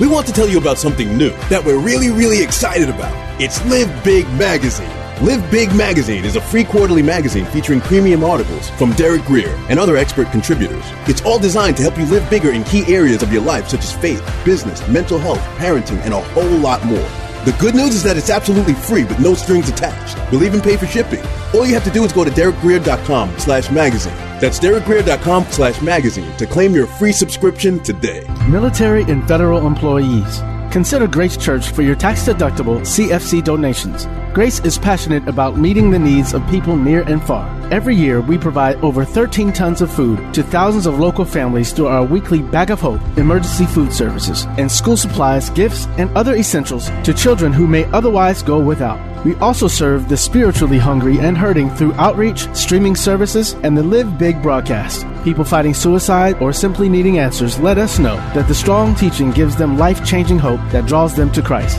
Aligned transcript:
We 0.00 0.06
want 0.06 0.26
to 0.26 0.32
tell 0.32 0.48
you 0.48 0.58
about 0.58 0.78
something 0.78 1.16
new 1.16 1.30
that 1.48 1.64
we're 1.64 1.78
really, 1.78 2.10
really 2.10 2.42
excited 2.42 2.88
about. 2.88 3.12
It's 3.40 3.64
Live 3.66 3.90
Big 4.04 4.26
Magazine. 4.34 4.90
Live 5.22 5.50
Big 5.50 5.74
Magazine 5.74 6.24
is 6.24 6.36
a 6.36 6.40
free 6.40 6.64
quarterly 6.64 7.02
magazine 7.02 7.46
featuring 7.46 7.80
premium 7.80 8.22
articles 8.22 8.68
from 8.70 8.92
Derek 8.92 9.24
Grier 9.24 9.54
and 9.70 9.78
other 9.78 9.96
expert 9.96 10.30
contributors. 10.30 10.84
It's 11.06 11.22
all 11.22 11.38
designed 11.38 11.76
to 11.78 11.82
help 11.82 11.96
you 11.96 12.04
live 12.04 12.28
bigger 12.28 12.52
in 12.52 12.64
key 12.64 12.84
areas 12.94 13.22
of 13.22 13.32
your 13.32 13.42
life, 13.42 13.68
such 13.68 13.80
as 13.80 13.92
faith, 13.94 14.22
business, 14.44 14.86
mental 14.88 15.18
health, 15.18 15.40
parenting, 15.58 15.98
and 16.02 16.12
a 16.12 16.20
whole 16.20 16.58
lot 16.58 16.84
more. 16.84 17.25
The 17.46 17.52
good 17.60 17.76
news 17.76 17.94
is 17.94 18.02
that 18.02 18.16
it's 18.16 18.28
absolutely 18.28 18.74
free 18.74 19.04
with 19.04 19.20
no 19.20 19.34
strings 19.34 19.68
attached. 19.68 20.18
We'll 20.32 20.42
even 20.42 20.60
pay 20.60 20.76
for 20.76 20.86
shipping. 20.86 21.24
All 21.54 21.64
you 21.64 21.74
have 21.74 21.84
to 21.84 21.92
do 21.92 22.02
is 22.02 22.12
go 22.12 22.24
to 22.24 22.30
derekgrier.com 22.32 23.38
slash 23.38 23.70
magazine. 23.70 24.16
That's 24.40 24.58
derekgrier.com 24.58 25.44
slash 25.50 25.80
magazine 25.80 26.36
to 26.38 26.46
claim 26.46 26.74
your 26.74 26.88
free 26.88 27.12
subscription 27.12 27.78
today. 27.84 28.26
Military 28.48 29.04
and 29.04 29.26
federal 29.28 29.64
employees. 29.64 30.40
Consider 30.72 31.06
Grace 31.06 31.36
Church 31.36 31.70
for 31.70 31.82
your 31.82 31.94
tax 31.94 32.24
deductible 32.24 32.80
CFC 32.80 33.44
donations. 33.44 34.06
Grace 34.36 34.60
is 34.66 34.76
passionate 34.76 35.26
about 35.28 35.56
meeting 35.56 35.90
the 35.90 35.98
needs 35.98 36.34
of 36.34 36.46
people 36.50 36.76
near 36.76 37.00
and 37.08 37.22
far. 37.22 37.48
Every 37.72 37.96
year, 37.96 38.20
we 38.20 38.36
provide 38.36 38.76
over 38.84 39.02
13 39.02 39.50
tons 39.50 39.80
of 39.80 39.90
food 39.90 40.34
to 40.34 40.42
thousands 40.42 40.84
of 40.84 40.98
local 40.98 41.24
families 41.24 41.72
through 41.72 41.86
our 41.86 42.04
weekly 42.04 42.42
Bag 42.42 42.70
of 42.70 42.78
Hope 42.78 43.00
emergency 43.16 43.64
food 43.64 43.94
services 43.94 44.44
and 44.58 44.70
school 44.70 44.98
supplies, 44.98 45.48
gifts, 45.48 45.86
and 45.96 46.14
other 46.14 46.34
essentials 46.34 46.90
to 47.02 47.14
children 47.14 47.50
who 47.50 47.66
may 47.66 47.86
otherwise 47.92 48.42
go 48.42 48.60
without. 48.60 49.00
We 49.24 49.36
also 49.36 49.68
serve 49.68 50.06
the 50.10 50.18
spiritually 50.18 50.78
hungry 50.78 51.18
and 51.18 51.34
hurting 51.34 51.70
through 51.70 51.94
outreach, 51.94 52.46
streaming 52.54 52.94
services, 52.94 53.54
and 53.62 53.74
the 53.74 53.82
Live 53.82 54.18
Big 54.18 54.42
broadcast. 54.42 55.06
People 55.24 55.44
fighting 55.44 55.72
suicide 55.72 56.36
or 56.42 56.52
simply 56.52 56.90
needing 56.90 57.18
answers 57.18 57.58
let 57.58 57.78
us 57.78 57.98
know 57.98 58.16
that 58.34 58.48
the 58.48 58.54
strong 58.54 58.94
teaching 58.96 59.30
gives 59.30 59.56
them 59.56 59.78
life 59.78 60.04
changing 60.04 60.38
hope 60.38 60.60
that 60.72 60.84
draws 60.84 61.16
them 61.16 61.32
to 61.32 61.40
Christ. 61.40 61.78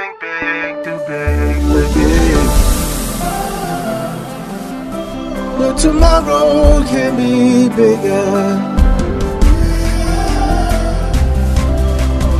But 5.61 5.77
tomorrow 5.77 6.83
can 6.85 7.15
be 7.17 7.69
bigger. 7.69 8.57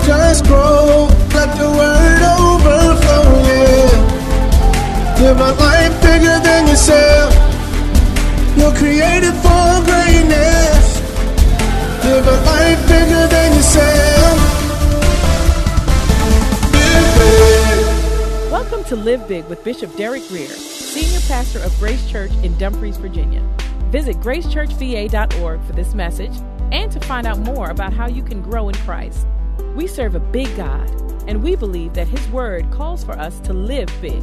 Just 0.08 0.44
grow, 0.46 1.08
let 1.32 1.56
the 1.56 1.70
word 1.70 2.22
overflow, 2.34 3.28
yeah. 3.46 3.94
Live 5.22 5.40
a 5.40 5.52
life 5.54 6.02
bigger 6.02 6.40
than 6.48 6.68
yourself. 6.68 7.32
You're 8.58 8.74
created 8.74 9.36
for 9.46 9.70
greatness. 9.86 10.86
Live 12.04 12.26
a 12.26 12.38
life 12.50 12.82
bigger 12.88 13.28
than 13.28 13.54
yourself. 13.54 14.38
Live 16.74 17.10
big. 17.20 18.52
Welcome 18.52 18.84
to 18.86 18.96
Live 18.96 19.28
Big 19.28 19.46
with 19.46 19.64
Bishop 19.64 19.96
Derek 19.96 20.28
Grier, 20.28 20.48
Pastor 21.32 21.60
of 21.60 21.74
Grace 21.80 22.12
Church 22.12 22.32
in 22.44 22.58
Dumfries, 22.58 22.98
Virginia. 22.98 23.42
Visit 23.90 24.18
gracechurchva.org 24.18 25.64
for 25.64 25.72
this 25.72 25.94
message 25.94 26.34
and 26.74 26.92
to 26.92 27.00
find 27.00 27.26
out 27.26 27.40
more 27.40 27.70
about 27.70 27.94
how 27.94 28.06
you 28.06 28.22
can 28.22 28.42
grow 28.42 28.68
in 28.68 28.76
Christ. 28.80 29.26
We 29.74 29.88
serve 29.88 30.14
a 30.14 30.20
big 30.20 30.54
God, 30.58 30.90
and 31.30 31.42
we 31.42 31.56
believe 31.56 31.94
that 31.94 32.10
His 32.10 32.28
Word 32.32 32.70
calls 32.70 33.06
for 33.06 33.14
us 33.14 33.40
to 33.46 33.54
live 33.54 33.88
big. 34.02 34.22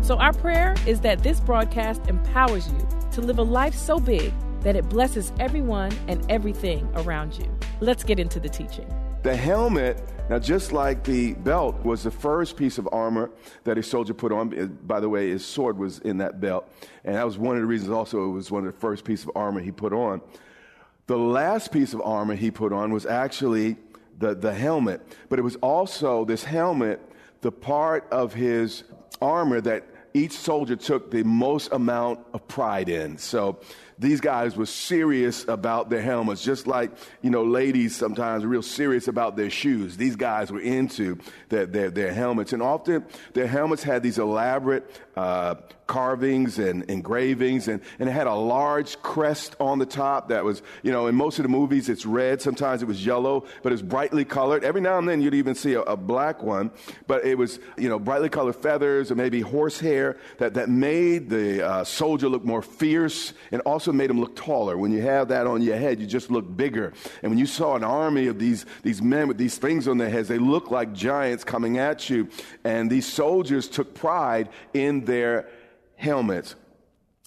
So, 0.00 0.16
our 0.16 0.32
prayer 0.32 0.74
is 0.86 1.00
that 1.00 1.22
this 1.22 1.38
broadcast 1.38 2.06
empowers 2.08 2.66
you 2.66 2.88
to 3.12 3.20
live 3.20 3.38
a 3.38 3.42
life 3.42 3.74
so 3.74 4.00
big 4.00 4.32
that 4.62 4.74
it 4.74 4.88
blesses 4.88 5.34
everyone 5.38 5.92
and 6.08 6.24
everything 6.30 6.88
around 6.94 7.38
you. 7.38 7.54
Let's 7.80 8.04
get 8.04 8.18
into 8.18 8.40
the 8.40 8.48
teaching. 8.48 8.90
The 9.22 9.34
helmet, 9.34 10.00
now 10.30 10.38
just 10.38 10.72
like 10.72 11.02
the 11.02 11.34
belt 11.34 11.84
was 11.84 12.04
the 12.04 12.10
first 12.10 12.56
piece 12.56 12.78
of 12.78 12.88
armor 12.92 13.30
that 13.64 13.76
a 13.76 13.82
soldier 13.82 14.14
put 14.14 14.30
on. 14.30 14.78
By 14.86 15.00
the 15.00 15.08
way, 15.08 15.30
his 15.30 15.44
sword 15.44 15.76
was 15.76 15.98
in 15.98 16.18
that 16.18 16.40
belt. 16.40 16.72
And 17.04 17.16
that 17.16 17.26
was 17.26 17.36
one 17.36 17.56
of 17.56 17.62
the 17.62 17.66
reasons 17.66 17.90
also 17.90 18.26
it 18.26 18.32
was 18.32 18.50
one 18.50 18.64
of 18.64 18.72
the 18.72 18.78
first 18.78 19.04
pieces 19.04 19.24
of 19.26 19.32
armor 19.34 19.60
he 19.60 19.72
put 19.72 19.92
on. 19.92 20.20
The 21.08 21.18
last 21.18 21.72
piece 21.72 21.94
of 21.94 22.00
armor 22.02 22.36
he 22.36 22.52
put 22.52 22.72
on 22.72 22.92
was 22.92 23.06
actually 23.06 23.76
the, 24.18 24.36
the 24.36 24.54
helmet. 24.54 25.00
But 25.28 25.40
it 25.40 25.42
was 25.42 25.56
also 25.56 26.24
this 26.24 26.44
helmet, 26.44 27.00
the 27.40 27.50
part 27.50 28.06
of 28.12 28.34
his 28.34 28.84
armor 29.20 29.60
that 29.62 29.84
each 30.14 30.32
soldier 30.32 30.76
took 30.76 31.10
the 31.10 31.22
most 31.22 31.72
amount 31.72 32.20
of 32.32 32.46
pride 32.48 32.88
in. 32.88 33.18
So 33.18 33.60
these 33.98 34.20
guys 34.20 34.56
were 34.56 34.66
serious 34.66 35.44
about 35.48 35.90
their 35.90 36.02
helmets, 36.02 36.42
just 36.42 36.66
like, 36.66 36.90
you 37.20 37.30
know, 37.30 37.44
ladies 37.44 37.96
sometimes 37.96 38.44
real 38.44 38.62
serious 38.62 39.08
about 39.08 39.36
their 39.36 39.50
shoes. 39.50 39.96
These 39.96 40.16
guys 40.16 40.52
were 40.52 40.60
into 40.60 41.18
their, 41.48 41.66
their, 41.66 41.90
their 41.90 42.12
helmets. 42.12 42.52
And 42.52 42.62
often 42.62 43.04
their 43.34 43.46
helmets 43.46 43.82
had 43.82 44.02
these 44.02 44.18
elaborate 44.18 44.88
uh, 45.16 45.56
carvings 45.88 46.58
and 46.60 46.84
engravings, 46.84 47.66
and, 47.66 47.80
and 47.98 48.08
it 48.08 48.12
had 48.12 48.28
a 48.28 48.34
large 48.34 49.00
crest 49.02 49.56
on 49.58 49.80
the 49.80 49.86
top 49.86 50.28
that 50.28 50.44
was, 50.44 50.62
you 50.84 50.92
know, 50.92 51.08
in 51.08 51.14
most 51.16 51.40
of 51.40 51.42
the 51.42 51.48
movies 51.48 51.88
it's 51.88 52.06
red, 52.06 52.40
sometimes 52.40 52.82
it 52.82 52.84
was 52.86 53.04
yellow, 53.04 53.44
but 53.62 53.72
it's 53.72 53.82
brightly 53.82 54.24
colored. 54.24 54.62
Every 54.62 54.82
now 54.82 54.98
and 54.98 55.08
then 55.08 55.20
you'd 55.20 55.34
even 55.34 55.56
see 55.56 55.72
a, 55.72 55.80
a 55.80 55.96
black 55.96 56.42
one, 56.42 56.70
but 57.08 57.24
it 57.24 57.36
was, 57.36 57.58
you 57.76 57.88
know, 57.88 57.98
brightly 57.98 58.28
colored 58.28 58.54
feathers 58.54 59.10
or 59.10 59.16
maybe 59.16 59.40
horsehair 59.40 60.18
that, 60.36 60.54
that 60.54 60.68
made 60.68 61.30
the 61.30 61.66
uh, 61.66 61.84
soldier 61.84 62.28
look 62.28 62.44
more 62.44 62.62
fierce 62.62 63.32
and 63.50 63.62
also 63.62 63.90
made 63.90 64.10
him 64.10 64.20
look 64.20 64.36
taller. 64.36 64.76
When 64.76 64.92
you 64.92 65.00
have 65.02 65.28
that 65.28 65.46
on 65.46 65.62
your 65.62 65.78
head, 65.78 65.98
you 66.00 66.06
just 66.06 66.30
look 66.30 66.54
bigger. 66.54 66.92
And 67.22 67.32
when 67.32 67.38
you 67.38 67.46
saw 67.46 67.76
an 67.76 67.82
army 67.82 68.26
of 68.26 68.38
these, 68.38 68.66
these 68.82 69.00
men 69.00 69.26
with 69.26 69.38
these 69.38 69.56
things 69.56 69.88
on 69.88 69.96
their 69.96 70.10
heads, 70.10 70.28
they 70.28 70.38
looked 70.38 70.70
like 70.70 70.92
giants 70.92 71.44
coming 71.44 71.78
at 71.78 72.10
you. 72.10 72.28
And 72.62 72.90
these 72.90 73.10
soldiers 73.10 73.68
took 73.68 73.94
pride 73.94 74.50
in 74.74 75.06
their 75.06 75.48
helmets. 75.98 76.54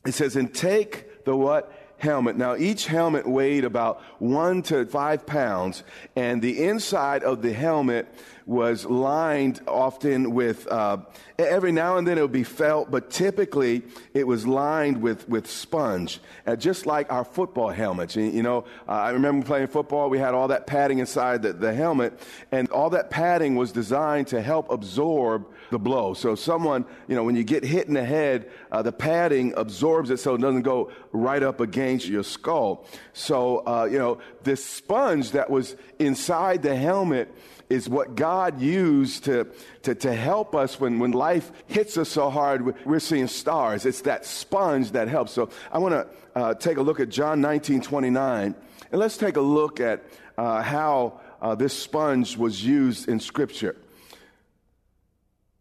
It 0.05 0.13
says, 0.13 0.35
and 0.35 0.51
take 0.51 1.23
the 1.25 1.35
what? 1.35 1.71
Helmet. 1.97 2.35
Now, 2.35 2.55
each 2.55 2.87
helmet 2.87 3.27
weighed 3.27 3.63
about 3.63 4.01
one 4.17 4.63
to 4.63 4.87
five 4.87 5.27
pounds, 5.27 5.83
and 6.15 6.41
the 6.41 6.63
inside 6.63 7.23
of 7.23 7.43
the 7.43 7.53
helmet 7.53 8.11
was 8.51 8.85
lined 8.85 9.61
often 9.65 10.33
with, 10.33 10.67
uh, 10.67 10.97
every 11.39 11.71
now 11.71 11.97
and 11.97 12.05
then 12.05 12.17
it 12.17 12.21
would 12.21 12.31
be 12.33 12.43
felt, 12.43 12.91
but 12.91 13.09
typically 13.09 13.81
it 14.13 14.27
was 14.27 14.45
lined 14.45 15.01
with, 15.01 15.27
with 15.29 15.49
sponge, 15.49 16.19
uh, 16.45 16.55
just 16.57 16.85
like 16.85 17.09
our 17.09 17.23
football 17.23 17.69
helmets. 17.69 18.15
You, 18.17 18.25
you 18.25 18.43
know, 18.43 18.65
uh, 18.89 18.91
I 18.91 19.11
remember 19.11 19.45
playing 19.45 19.67
football, 19.67 20.09
we 20.09 20.19
had 20.19 20.33
all 20.33 20.49
that 20.49 20.67
padding 20.67 20.99
inside 20.99 21.41
the, 21.41 21.53
the 21.53 21.73
helmet, 21.73 22.19
and 22.51 22.69
all 22.71 22.89
that 22.89 23.09
padding 23.09 23.55
was 23.55 23.71
designed 23.71 24.27
to 24.27 24.41
help 24.41 24.69
absorb 24.69 25.47
the 25.69 25.79
blow. 25.79 26.13
So 26.13 26.35
someone, 26.35 26.85
you 27.07 27.15
know, 27.15 27.23
when 27.23 27.37
you 27.37 27.45
get 27.45 27.63
hit 27.63 27.87
in 27.87 27.93
the 27.93 28.03
head, 28.03 28.51
uh, 28.69 28.81
the 28.81 28.91
padding 28.91 29.53
absorbs 29.55 30.09
it 30.09 30.17
so 30.17 30.35
it 30.35 30.41
doesn't 30.41 30.63
go 30.63 30.91
right 31.13 31.41
up 31.41 31.61
against 31.61 32.05
your 32.05 32.23
skull. 32.23 32.85
So, 33.13 33.65
uh, 33.65 33.87
you 33.89 33.97
know, 33.97 34.19
this 34.43 34.63
sponge 34.63 35.31
that 35.31 35.49
was 35.49 35.77
inside 36.05 36.61
the 36.61 36.75
helmet 36.75 37.33
is 37.69 37.87
what 37.87 38.15
God 38.15 38.59
used 38.59 39.23
to, 39.25 39.47
to, 39.83 39.95
to 39.95 40.13
help 40.13 40.55
us 40.55 40.79
when, 40.79 40.99
when 40.99 41.11
life 41.11 41.51
hits 41.67 41.97
us 41.97 42.09
so 42.09 42.29
hard, 42.29 42.85
we're 42.85 42.99
seeing 42.99 43.27
stars. 43.27 43.85
It's 43.85 44.01
that 44.01 44.25
sponge 44.25 44.91
that 44.91 45.07
helps. 45.07 45.31
So 45.31 45.49
I 45.71 45.77
want 45.77 45.93
to 45.93 46.07
uh, 46.35 46.53
take 46.55 46.77
a 46.77 46.81
look 46.81 46.99
at 46.99 47.09
John 47.09 47.39
19, 47.39 47.81
29, 47.81 48.55
and 48.91 48.99
let's 48.99 49.17
take 49.17 49.37
a 49.37 49.41
look 49.41 49.79
at 49.79 50.03
uh, 50.37 50.61
how 50.61 51.21
uh, 51.41 51.55
this 51.55 51.73
sponge 51.73 52.37
was 52.37 52.63
used 52.63 53.07
in 53.07 53.19
Scripture. 53.19 53.75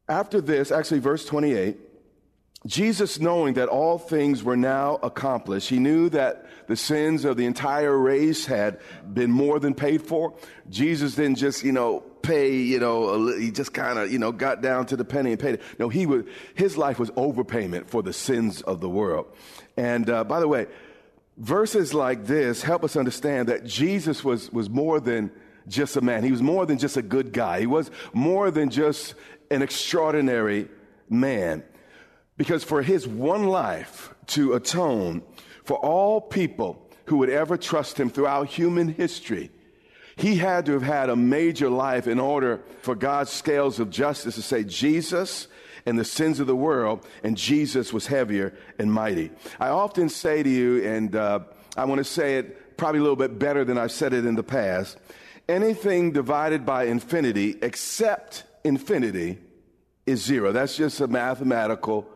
After 0.08 0.40
this, 0.40 0.72
actually, 0.72 0.98
verse 0.98 1.24
28, 1.24 1.78
Jesus, 2.66 3.18
knowing 3.18 3.54
that 3.54 3.68
all 3.68 3.98
things 3.98 4.42
were 4.42 4.56
now 4.56 4.98
accomplished, 5.02 5.70
he 5.70 5.78
knew 5.78 6.10
that 6.10 6.44
the 6.66 6.76
sins 6.76 7.24
of 7.24 7.38
the 7.38 7.46
entire 7.46 7.96
race 7.96 8.44
had 8.44 8.78
been 9.12 9.30
more 9.30 9.58
than 9.58 9.74
paid 9.74 10.02
for. 10.02 10.34
Jesus 10.68 11.14
didn't 11.14 11.36
just, 11.36 11.64
you 11.64 11.72
know, 11.72 12.00
pay, 12.22 12.54
you 12.54 12.78
know, 12.78 13.28
he 13.38 13.50
just 13.50 13.72
kind 13.72 13.98
of, 13.98 14.12
you 14.12 14.18
know, 14.18 14.30
got 14.30 14.60
down 14.60 14.84
to 14.86 14.96
the 14.96 15.06
penny 15.06 15.30
and 15.30 15.40
paid 15.40 15.54
it. 15.54 15.62
No, 15.78 15.88
he 15.88 16.04
was, 16.04 16.24
his 16.54 16.76
life 16.76 16.98
was 16.98 17.10
overpayment 17.12 17.88
for 17.88 18.02
the 18.02 18.12
sins 18.12 18.60
of 18.62 18.80
the 18.80 18.90
world. 18.90 19.26
And 19.78 20.10
uh, 20.10 20.24
by 20.24 20.38
the 20.38 20.46
way, 20.46 20.66
verses 21.38 21.94
like 21.94 22.26
this 22.26 22.62
help 22.62 22.84
us 22.84 22.94
understand 22.94 23.48
that 23.48 23.64
Jesus 23.64 24.22
was, 24.22 24.52
was 24.52 24.68
more 24.68 25.00
than 25.00 25.30
just 25.66 25.96
a 25.96 26.02
man. 26.02 26.24
He 26.24 26.30
was 26.30 26.42
more 26.42 26.66
than 26.66 26.76
just 26.76 26.98
a 26.98 27.02
good 27.02 27.32
guy. 27.32 27.60
He 27.60 27.66
was 27.66 27.90
more 28.12 28.50
than 28.50 28.68
just 28.68 29.14
an 29.50 29.62
extraordinary 29.62 30.68
man. 31.08 31.64
Because 32.40 32.64
for 32.64 32.80
his 32.80 33.06
one 33.06 33.48
life 33.48 34.14
to 34.28 34.54
atone 34.54 35.20
for 35.62 35.76
all 35.76 36.22
people 36.22 36.88
who 37.04 37.18
would 37.18 37.28
ever 37.28 37.58
trust 37.58 38.00
him 38.00 38.08
throughout 38.08 38.48
human 38.48 38.94
history, 38.94 39.50
he 40.16 40.36
had 40.36 40.64
to 40.64 40.72
have 40.72 40.82
had 40.82 41.10
a 41.10 41.16
major 41.16 41.68
life 41.68 42.06
in 42.06 42.18
order 42.18 42.62
for 42.80 42.94
God's 42.94 43.30
scales 43.30 43.78
of 43.78 43.90
justice 43.90 44.36
to 44.36 44.42
say 44.42 44.64
Jesus 44.64 45.48
and 45.84 45.98
the 45.98 46.04
sins 46.06 46.40
of 46.40 46.46
the 46.46 46.56
world, 46.56 47.06
and 47.22 47.36
Jesus 47.36 47.92
was 47.92 48.06
heavier 48.06 48.54
and 48.78 48.90
mighty. 48.90 49.30
I 49.58 49.68
often 49.68 50.08
say 50.08 50.42
to 50.42 50.48
you, 50.48 50.82
and 50.82 51.14
uh, 51.14 51.40
I 51.76 51.84
want 51.84 51.98
to 51.98 52.04
say 52.04 52.38
it 52.38 52.78
probably 52.78 53.00
a 53.00 53.02
little 53.02 53.16
bit 53.16 53.38
better 53.38 53.66
than 53.66 53.76
I've 53.76 53.92
said 53.92 54.14
it 54.14 54.24
in 54.24 54.34
the 54.34 54.42
past 54.42 54.96
anything 55.46 56.12
divided 56.12 56.64
by 56.64 56.84
infinity 56.84 57.58
except 57.60 58.44
infinity 58.64 59.36
is 60.06 60.24
zero. 60.24 60.52
That's 60.52 60.74
just 60.74 61.02
a 61.02 61.06
mathematical 61.06 62.08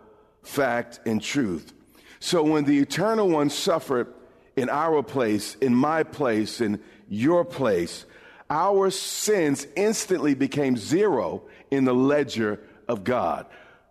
fact, 0.44 1.00
and 1.06 1.20
truth. 1.20 1.73
So 2.20 2.43
when 2.43 2.64
the 2.64 2.79
eternal 2.79 3.29
one 3.29 3.50
suffered 3.50 4.12
in 4.56 4.70
our 4.70 5.02
place, 5.02 5.56
in 5.56 5.75
my 5.75 6.05
place, 6.05 6.61
in 6.61 6.81
your 7.08 7.44
place, 7.44 8.06
our 8.49 8.91
sins 8.91 9.67
instantly 9.76 10.35
became 10.35 10.76
zero 10.76 11.43
in 11.70 11.85
the 11.85 11.94
ledger 11.94 12.61
of 12.88 13.05
God. 13.05 13.46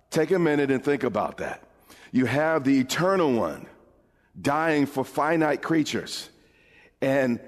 Take 0.10 0.32
a 0.32 0.40
minute 0.40 0.72
and 0.72 0.84
think 0.84 1.04
about 1.04 1.38
that. 1.38 1.64
You 2.12 2.26
have 2.26 2.64
the 2.64 2.80
eternal 2.80 3.34
one 3.34 3.66
dying 4.40 4.86
for 4.86 5.04
finite 5.04 5.62
creatures. 5.62 6.30
And 7.02 7.40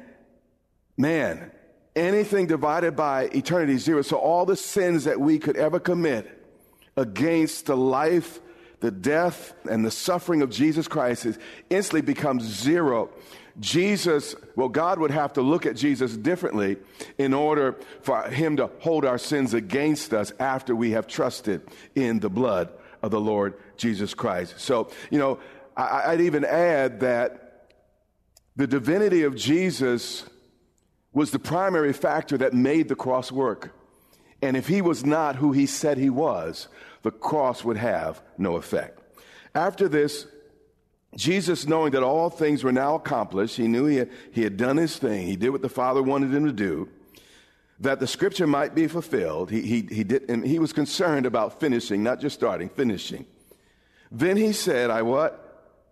man, 0.98 1.52
anything 1.96 2.48
divided 2.48 2.96
by 2.96 3.26
eternity 3.26 3.74
is 3.74 3.84
zero. 3.84 4.02
So 4.02 4.18
all 4.18 4.46
the 4.46 4.56
sins 4.56 5.04
that 5.06 5.20
we 5.20 5.40
could 5.40 5.58
ever 5.58 5.80
commit 5.80 6.44
against 6.98 7.68
the 7.68 7.78
life 7.78 8.40
the 8.80 8.92
death 8.92 9.54
and 9.70 9.86
the 9.86 9.92
suffering 9.92 10.42
of 10.42 10.50
Jesus 10.50 10.88
Christ 10.88 11.26
is 11.26 11.38
instantly 11.70 12.02
becomes 12.02 12.44
zero. 12.44 13.10
Jesus, 13.60 14.36
well, 14.56 14.68
God 14.68 15.00
would 15.00 15.12
have 15.12 15.34
to 15.34 15.42
look 15.42 15.66
at 15.66 15.76
Jesus 15.76 16.16
differently 16.16 16.78
in 17.18 17.34
order 17.34 17.78
for 18.02 18.24
him 18.24 18.58
to 18.58 18.70
hold 18.80 19.06
our 19.06 19.18
sins 19.18 19.54
against 19.54 20.14
us 20.14 20.34
after 20.40 20.76
we 20.76 20.92
have 20.92 21.08
trusted 21.08 21.62
in 21.96 22.20
the 22.20 22.30
blood 22.30 22.70
of 23.02 23.12
the 23.12 23.20
Lord 23.20 23.54
Jesus 23.78 24.14
Christ. 24.14 24.60
So, 24.60 24.90
you 25.10 25.20
know, 25.20 25.40
I, 25.78 26.12
would 26.12 26.22
even 26.22 26.44
add 26.44 27.02
that 27.02 27.70
the 28.56 28.68
divinity 28.68 29.24
of 29.24 29.36
Jesus 29.36 30.26
was 31.14 31.32
the 31.32 31.40
primary 31.40 31.94
factor 31.94 32.38
that 32.38 32.54
made 32.54 32.90
the 32.90 32.96
cross 32.96 33.32
work. 33.32 33.74
And 34.42 34.58
if 34.58 34.68
he 34.68 34.82
was 34.82 35.06
not 35.06 35.38
who 35.38 35.54
he 35.54 35.66
said 35.66 35.98
he 35.98 36.10
was, 36.10 36.68
the 37.06 37.12
cross 37.12 37.64
would 37.64 37.78
have 37.78 38.20
no 38.36 38.56
effect. 38.56 39.00
After 39.54 39.88
this, 39.88 40.26
Jesus, 41.16 41.68
knowing 41.68 41.92
that 41.92 42.02
all 42.02 42.32
things 42.32 42.64
were 42.64 42.72
now 42.72 42.96
accomplished, 42.96 43.56
he 43.56 43.68
knew 43.68 43.86
he 43.86 43.98
had, 43.98 44.10
he 44.32 44.42
had 44.42 44.58
done 44.58 44.76
his 44.76 44.98
thing. 44.98 45.28
He 45.28 45.36
did 45.36 45.52
what 45.52 45.62
the 45.62 45.70
Father 45.70 46.02
wanted 46.02 46.34
him 46.34 46.48
to 46.48 46.52
do, 46.52 46.90
that 47.80 48.00
the 48.00 48.08
scripture 48.08 48.48
might 48.48 48.74
be 48.74 48.88
fulfilled. 48.88 49.52
He, 49.52 49.62
he, 49.62 49.82
he, 49.84 50.04
did, 50.04 50.30
and 50.32 50.44
he 50.44 50.58
was 50.58 50.74
concerned 50.74 51.28
about 51.28 51.60
finishing, 51.60 52.02
not 52.02 52.20
just 52.20 52.36
starting, 52.36 52.70
finishing. 52.70 53.28
Then 54.12 54.36
he 54.36 54.52
said, 54.52 54.90
I 54.90 55.04
what? 55.04 55.42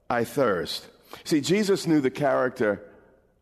I 0.10 0.24
thirst. 0.24 0.88
See, 1.26 1.42
Jesus 1.42 1.86
knew 1.86 2.02
the 2.02 2.10
character 2.10 2.82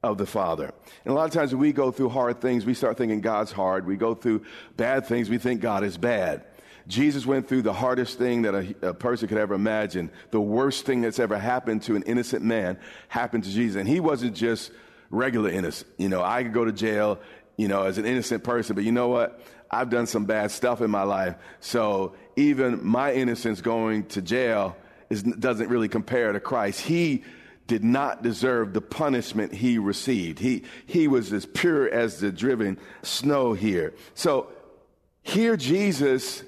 of 0.04 0.18
the 0.18 0.26
Father. 0.26 0.74
And 1.06 1.14
a 1.14 1.16
lot 1.16 1.26
of 1.26 1.32
times 1.32 1.54
when 1.54 1.62
we 1.62 1.72
go 1.72 1.90
through 1.92 2.10
hard 2.10 2.42
things, 2.42 2.66
we 2.66 2.74
start 2.74 2.98
thinking 2.98 3.22
God's 3.22 3.54
hard. 3.54 3.88
We 3.88 3.96
go 3.96 4.14
through 4.14 4.44
bad 4.76 5.06
things, 5.06 5.30
we 5.30 5.38
think 5.38 5.62
God 5.62 5.86
is 5.86 5.98
bad. 5.98 6.44
Jesus 6.88 7.26
went 7.26 7.48
through 7.48 7.62
the 7.62 7.74
hardest 7.74 8.18
thing 8.18 8.44
that 8.44 8.56
a, 8.56 8.90
a, 8.90 8.94
person 8.94 9.28
could 9.28 9.38
ever 9.38 9.54
imagine. 9.54 10.10
The 10.32 10.42
worst 10.42 10.86
thing 10.86 11.02
that's 11.02 11.20
ever 11.20 11.38
happened 11.38 11.84
to 11.84 11.96
an 11.96 12.04
innocent 12.04 12.44
man 12.44 12.78
happened 13.08 13.44
to 13.46 13.52
Jesus. 13.52 13.80
And 13.80 13.88
he 13.88 14.00
wasn't 14.00 14.36
just 14.36 14.72
regular 15.10 15.50
innocent. 15.50 15.92
You 15.98 16.10
know, 16.10 16.24
I 16.24 16.44
could 16.44 16.54
go 16.54 16.66
to 16.66 16.72
jail, 16.72 17.20
you 17.58 17.68
know, 17.68 17.84
as 17.84 17.98
an 17.98 18.06
innocent 18.06 18.44
person, 18.44 18.76
but 18.76 18.84
you 18.84 18.92
know 18.92 19.10
what? 19.10 19.42
I've 19.70 19.90
done 19.90 20.08
some 20.08 20.26
bad 20.26 20.52
stuff 20.52 20.82
in 20.82 20.92
my 20.92 21.04
life. 21.04 21.36
So 21.60 22.16
even 22.36 22.86
my 22.86 23.14
innocence 23.14 23.62
going 23.62 24.06
to 24.08 24.22
jail 24.22 24.76
is, 25.10 25.24
doesn't 25.24 25.70
really 25.70 25.88
compare 25.88 26.32
to 26.34 26.40
Christ. 26.40 26.82
He 26.82 27.24
did 27.68 27.84
not 27.84 28.22
deserve 28.22 28.74
the 28.74 28.82
punishment 28.82 29.54
he 29.54 29.78
received. 29.78 30.40
He, 30.40 30.64
he 30.88 31.08
was 31.08 31.32
as 31.32 31.46
pure 31.46 31.90
as 31.90 32.20
the 32.20 32.32
driven 32.32 32.78
snow 33.02 33.54
here. 33.54 33.94
So 34.14 34.50
here 35.24 35.56
Jesus 35.56 36.44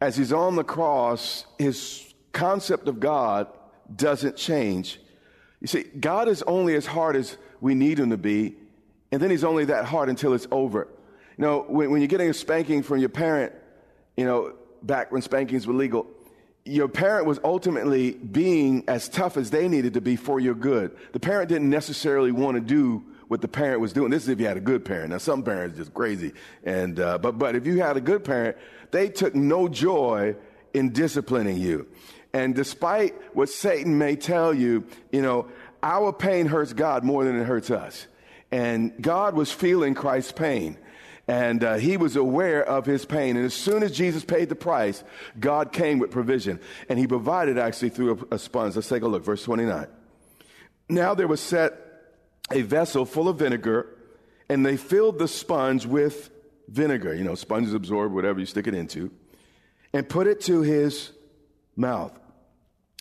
as 0.00 0.16
he's 0.16 0.32
on 0.32 0.56
the 0.56 0.64
cross, 0.64 1.44
his 1.58 2.14
concept 2.32 2.88
of 2.88 3.00
God 3.00 3.48
doesn't 3.94 4.36
change. 4.36 5.00
You 5.60 5.66
see, 5.66 5.82
God 5.82 6.28
is 6.28 6.42
only 6.42 6.74
as 6.74 6.86
hard 6.86 7.16
as 7.16 7.36
we 7.60 7.74
need 7.74 7.98
him 7.98 8.10
to 8.10 8.16
be, 8.16 8.54
and 9.12 9.20
then 9.20 9.30
he's 9.30 9.44
only 9.44 9.66
that 9.66 9.84
hard 9.84 10.08
until 10.08 10.32
it's 10.32 10.46
over. 10.50 10.88
You 11.36 11.44
know, 11.44 11.64
when, 11.68 11.90
when 11.90 12.00
you're 12.00 12.08
getting 12.08 12.30
a 12.30 12.34
spanking 12.34 12.82
from 12.82 12.98
your 12.98 13.08
parent, 13.08 13.52
you 14.16 14.24
know, 14.24 14.54
back 14.82 15.12
when 15.12 15.20
spankings 15.20 15.66
were 15.66 15.74
legal, 15.74 16.06
your 16.64 16.88
parent 16.88 17.26
was 17.26 17.38
ultimately 17.44 18.12
being 18.12 18.84
as 18.86 19.08
tough 19.08 19.36
as 19.36 19.50
they 19.50 19.68
needed 19.68 19.94
to 19.94 20.00
be 20.00 20.16
for 20.16 20.40
your 20.40 20.54
good. 20.54 20.96
The 21.12 21.20
parent 21.20 21.48
didn't 21.48 21.70
necessarily 21.70 22.32
want 22.32 22.56
to 22.56 22.60
do 22.60 23.04
what 23.30 23.40
the 23.40 23.46
parent 23.46 23.80
was 23.80 23.92
doing. 23.92 24.10
This 24.10 24.24
is 24.24 24.28
if 24.28 24.40
you 24.40 24.46
had 24.46 24.56
a 24.56 24.60
good 24.60 24.84
parent. 24.84 25.10
Now, 25.10 25.18
some 25.18 25.44
parents 25.44 25.76
just 25.76 25.94
crazy, 25.94 26.32
and 26.64 26.98
uh, 26.98 27.16
but 27.16 27.38
but 27.38 27.54
if 27.54 27.64
you 27.64 27.80
had 27.80 27.96
a 27.96 28.00
good 28.00 28.24
parent, 28.24 28.56
they 28.90 29.08
took 29.08 29.36
no 29.36 29.68
joy 29.68 30.34
in 30.74 30.92
disciplining 30.92 31.56
you. 31.56 31.86
And 32.32 32.56
despite 32.56 33.14
what 33.32 33.48
Satan 33.48 33.98
may 33.98 34.16
tell 34.16 34.52
you, 34.52 34.84
you 35.12 35.22
know, 35.22 35.46
our 35.80 36.12
pain 36.12 36.46
hurts 36.46 36.72
God 36.72 37.04
more 37.04 37.22
than 37.22 37.40
it 37.40 37.44
hurts 37.44 37.70
us. 37.70 38.08
And 38.50 39.00
God 39.00 39.36
was 39.36 39.52
feeling 39.52 39.94
Christ's 39.94 40.32
pain. 40.32 40.76
And 41.28 41.62
uh, 41.62 41.74
he 41.76 41.96
was 41.96 42.16
aware 42.16 42.64
of 42.64 42.84
his 42.84 43.04
pain. 43.04 43.36
And 43.36 43.46
as 43.46 43.54
soon 43.54 43.84
as 43.84 43.92
Jesus 43.92 44.24
paid 44.24 44.48
the 44.48 44.56
price, 44.56 45.04
God 45.38 45.70
came 45.70 46.00
with 46.00 46.10
provision. 46.10 46.58
And 46.88 46.98
he 46.98 47.06
provided 47.06 47.58
actually 47.58 47.90
through 47.90 48.26
a, 48.32 48.34
a 48.34 48.38
sponge. 48.40 48.74
Let's 48.74 48.88
take 48.88 49.04
a 49.04 49.08
look, 49.08 49.24
verse 49.24 49.44
29. 49.44 49.86
Now 50.88 51.14
there 51.14 51.28
was 51.28 51.40
set 51.40 51.89
a 52.50 52.62
vessel 52.62 53.04
full 53.04 53.28
of 53.28 53.38
vinegar, 53.38 53.86
and 54.48 54.64
they 54.64 54.76
filled 54.76 55.18
the 55.18 55.28
sponge 55.28 55.86
with 55.86 56.30
vinegar. 56.68 57.14
You 57.14 57.24
know, 57.24 57.34
sponges 57.34 57.74
absorb 57.74 58.12
whatever 58.12 58.40
you 58.40 58.46
stick 58.46 58.66
it 58.66 58.74
into, 58.74 59.10
and 59.92 60.08
put 60.08 60.26
it 60.26 60.40
to 60.42 60.62
his 60.62 61.12
mouth. 61.76 62.18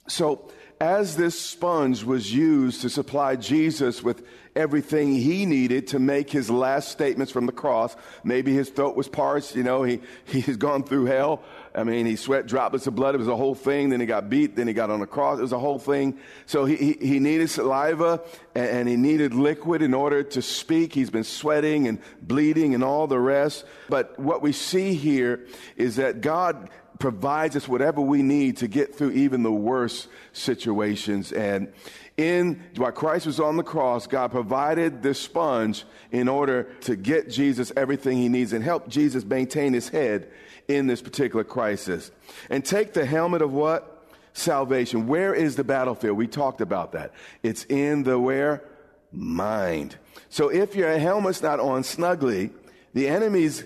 So, 0.07 0.49
as 0.81 1.17
this 1.17 1.39
sponge 1.39 2.03
was 2.03 2.33
used 2.33 2.81
to 2.81 2.89
supply 2.89 3.35
Jesus 3.35 4.01
with 4.01 4.23
everything 4.55 5.15
he 5.15 5.45
needed 5.45 5.87
to 5.87 5.99
make 5.99 6.29
his 6.29 6.49
last 6.49 6.89
statements 6.89 7.31
from 7.31 7.45
the 7.45 7.51
cross. 7.51 7.95
Maybe 8.23 8.53
his 8.53 8.69
throat 8.69 8.95
was 8.95 9.07
parched, 9.07 9.55
you 9.55 9.63
know, 9.63 9.83
he, 9.83 10.01
he's 10.25 10.57
gone 10.57 10.83
through 10.83 11.05
hell. 11.05 11.43
I 11.75 11.83
mean, 11.83 12.05
he 12.05 12.15
sweat 12.15 12.47
droplets 12.47 12.88
of 12.88 12.95
blood. 12.95 13.15
It 13.15 13.19
was 13.19 13.27
a 13.27 13.35
whole 13.35 13.55
thing. 13.55 13.89
Then 13.89 13.99
he 13.99 14.05
got 14.05 14.29
beat. 14.29 14.55
Then 14.55 14.67
he 14.67 14.73
got 14.73 14.89
on 14.89 14.99
the 14.99 15.07
cross. 15.07 15.39
It 15.39 15.43
was 15.43 15.51
a 15.51 15.59
whole 15.59 15.79
thing. 15.79 16.17
So 16.45 16.65
he, 16.65 16.75
he, 16.75 16.93
he 16.93 17.19
needed 17.19 17.49
saliva 17.49 18.21
and, 18.55 18.69
and 18.69 18.89
he 18.89 18.95
needed 18.95 19.33
liquid 19.33 19.81
in 19.81 19.93
order 19.93 20.23
to 20.23 20.41
speak. 20.41 20.93
He's 20.93 21.09
been 21.09 21.23
sweating 21.23 21.88
and 21.88 21.99
bleeding 22.21 22.73
and 22.73 22.83
all 22.83 23.07
the 23.07 23.19
rest. 23.19 23.65
But 23.88 24.17
what 24.19 24.41
we 24.41 24.51
see 24.51 24.95
here 24.95 25.45
is 25.75 25.97
that 25.97 26.21
God 26.21 26.69
provides 26.99 27.55
us 27.55 27.67
whatever 27.67 28.01
we 28.01 28.21
need 28.21 28.57
to 28.57 28.67
get 28.67 28.93
through 28.93 29.11
even 29.11 29.41
the 29.41 29.51
worst 29.51 30.09
situations. 30.33 31.31
And 31.31 31.71
in 32.17 32.61
while 32.75 32.91
Christ 32.91 33.25
was 33.25 33.39
on 33.39 33.55
the 33.55 33.63
cross, 33.63 34.05
God 34.05 34.31
provided 34.31 35.01
this 35.01 35.19
sponge 35.19 35.85
in 36.11 36.27
order 36.27 36.63
to 36.81 36.97
get 36.97 37.29
Jesus 37.29 37.71
everything 37.77 38.17
he 38.17 38.27
needs 38.27 38.51
and 38.51 38.61
help 38.63 38.89
Jesus 38.89 39.23
maintain 39.23 39.71
his 39.71 39.88
head 39.88 40.29
in 40.69 40.88
this 40.88 41.01
particular 41.01 41.43
crisis. 41.43 42.11
And 42.49 42.63
take 42.63 42.93
the 42.93 43.05
helmet 43.05 43.41
of 43.41 43.51
what? 43.51 44.07
Salvation. 44.33 45.07
Where 45.07 45.33
is 45.33 45.55
the 45.57 45.63
battlefield? 45.63 46.15
We 46.15 46.27
talked 46.27 46.61
about 46.61 46.93
that. 46.93 47.11
It's 47.43 47.65
in 47.65 48.03
the 48.03 48.17
where? 48.17 48.63
Mind. 49.11 49.97
So 50.29 50.49
if 50.49 50.75
your 50.75 50.97
helmet's 50.97 51.41
not 51.41 51.59
on 51.59 51.83
snugly, 51.83 52.51
the 52.93 53.07
enemy's, 53.07 53.63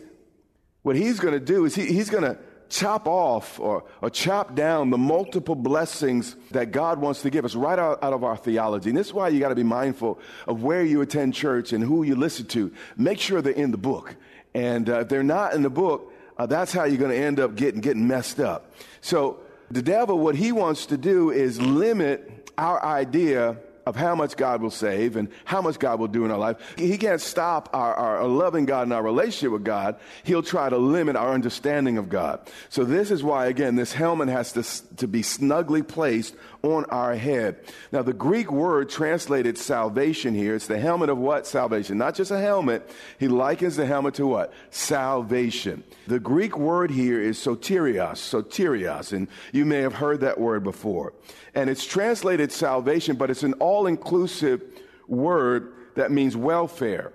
what 0.82 0.96
he's 0.96 1.20
going 1.20 1.34
to 1.34 1.40
do 1.40 1.66
is 1.66 1.76
he, 1.76 1.86
he's 1.86 2.10
going 2.10 2.24
to 2.24 2.38
chop 2.70 3.08
off 3.08 3.60
or, 3.60 3.84
or 4.02 4.10
chop 4.10 4.56
down 4.56 4.90
the 4.90 4.98
multiple 4.98 5.56
blessings 5.56 6.38
that 6.52 6.72
God 6.72 7.00
wants 7.00 7.22
to 7.24 7.30
give 7.30 7.44
us 7.44 7.54
right 7.54 7.78
out, 7.78 8.02
out 8.02 8.14
of 8.14 8.24
our 8.24 8.38
theology. 8.38 8.90
And 8.90 8.98
this 8.98 9.08
is 9.08 9.14
why 9.14 9.28
you 9.28 9.42
got 9.42 9.50
to 9.50 9.56
be 9.56 9.64
mindful 9.64 10.18
of 10.48 10.64
where 10.64 10.84
you 10.84 11.02
attend 11.02 11.34
church 11.34 11.74
and 11.74 11.84
who 11.84 12.04
you 12.04 12.16
listen 12.16 12.46
to. 12.48 12.72
Make 12.96 13.20
sure 13.20 13.42
they're 13.42 13.52
in 13.52 13.72
the 13.72 13.78
book. 13.78 14.16
And 14.56 14.90
uh, 14.90 15.02
if 15.02 15.10
they're 15.10 15.24
not 15.24 15.54
in 15.54 15.62
the 15.62 15.70
book, 15.70 16.13
uh, 16.38 16.46
that's 16.46 16.72
how 16.72 16.84
you're 16.86 16.98
going 16.98 17.12
to 17.12 17.18
end 17.18 17.40
up 17.40 17.56
getting, 17.56 17.82
getting 17.82 18.08
messed 18.08 18.40
up. 18.40 18.72
So 19.02 19.40
the 19.72 19.82
devil, 19.82 20.20
what 20.20 20.36
he 20.36 20.52
wants 20.52 20.88
to 20.88 20.98
do 20.98 21.32
is 21.32 21.60
limit 21.62 22.52
our 22.58 22.84
idea 22.84 23.58
of 23.86 23.96
how 23.96 24.16
much 24.16 24.38
God 24.38 24.62
will 24.62 24.72
save 24.72 25.16
and 25.16 25.30
how 25.46 25.62
much 25.62 25.78
God 25.78 26.00
will 26.00 26.08
do 26.08 26.24
in 26.26 26.32
our 26.32 26.38
life. 26.38 26.58
He 26.78 26.98
can't 26.98 27.20
stop 27.20 27.70
our, 27.74 27.94
our, 27.94 28.28
loving 28.28 28.66
God 28.66 28.84
and 28.84 28.94
our 28.94 29.04
relationship 29.04 29.52
with 29.52 29.66
God. 29.66 29.98
He'll 30.24 30.44
try 30.44 30.70
to 30.70 30.78
limit 30.78 31.16
our 31.16 31.34
understanding 31.34 31.98
of 31.98 32.10
God. 32.10 32.50
So 32.70 32.86
this 32.86 33.12
is 33.12 33.24
why, 33.24 33.48
again, 33.48 33.76
this 33.76 33.94
helmet 33.94 34.30
has 34.30 34.54
to, 34.54 34.96
to 34.98 35.08
be 35.08 35.22
snugly 35.22 35.84
placed 35.84 36.36
on 36.64 36.86
our 36.86 37.14
head. 37.14 37.58
Now, 37.92 38.04
the 38.04 38.14
Greek 38.14 38.50
word 38.50 38.90
translated 38.90 39.58
salvation 39.58 40.34
here, 40.34 40.56
it's 40.56 40.68
the 40.68 40.80
helmet 40.80 41.10
of 41.10 41.18
what? 41.18 41.46
Salvation. 41.46 41.98
Not 41.98 42.16
just 42.16 42.32
a 42.32 42.40
helmet. 42.40 42.90
He 43.20 43.28
likens 43.28 43.76
the 43.76 43.86
helmet 43.86 44.14
to 44.16 44.28
what? 44.28 44.54
Salvation. 44.70 45.84
The 46.08 46.22
Greek 46.22 46.58
word 46.58 46.90
here 46.90 47.22
is 47.22 47.38
soterios, 47.38 48.16
soterios, 48.16 49.12
and 49.12 49.28
you 49.52 49.66
may 49.66 49.82
have 49.82 49.96
heard 49.96 50.22
that 50.22 50.40
word 50.40 50.64
before. 50.64 51.14
And 51.54 51.70
it's 51.70 51.86
translated 51.86 52.50
salvation, 52.50 53.18
but 53.18 53.30
it's 53.30 53.44
an 53.44 53.54
all 53.56 53.86
inclusive 53.86 54.62
word 55.10 55.74
that 55.96 56.12
means 56.12 56.38
welfare, 56.38 57.12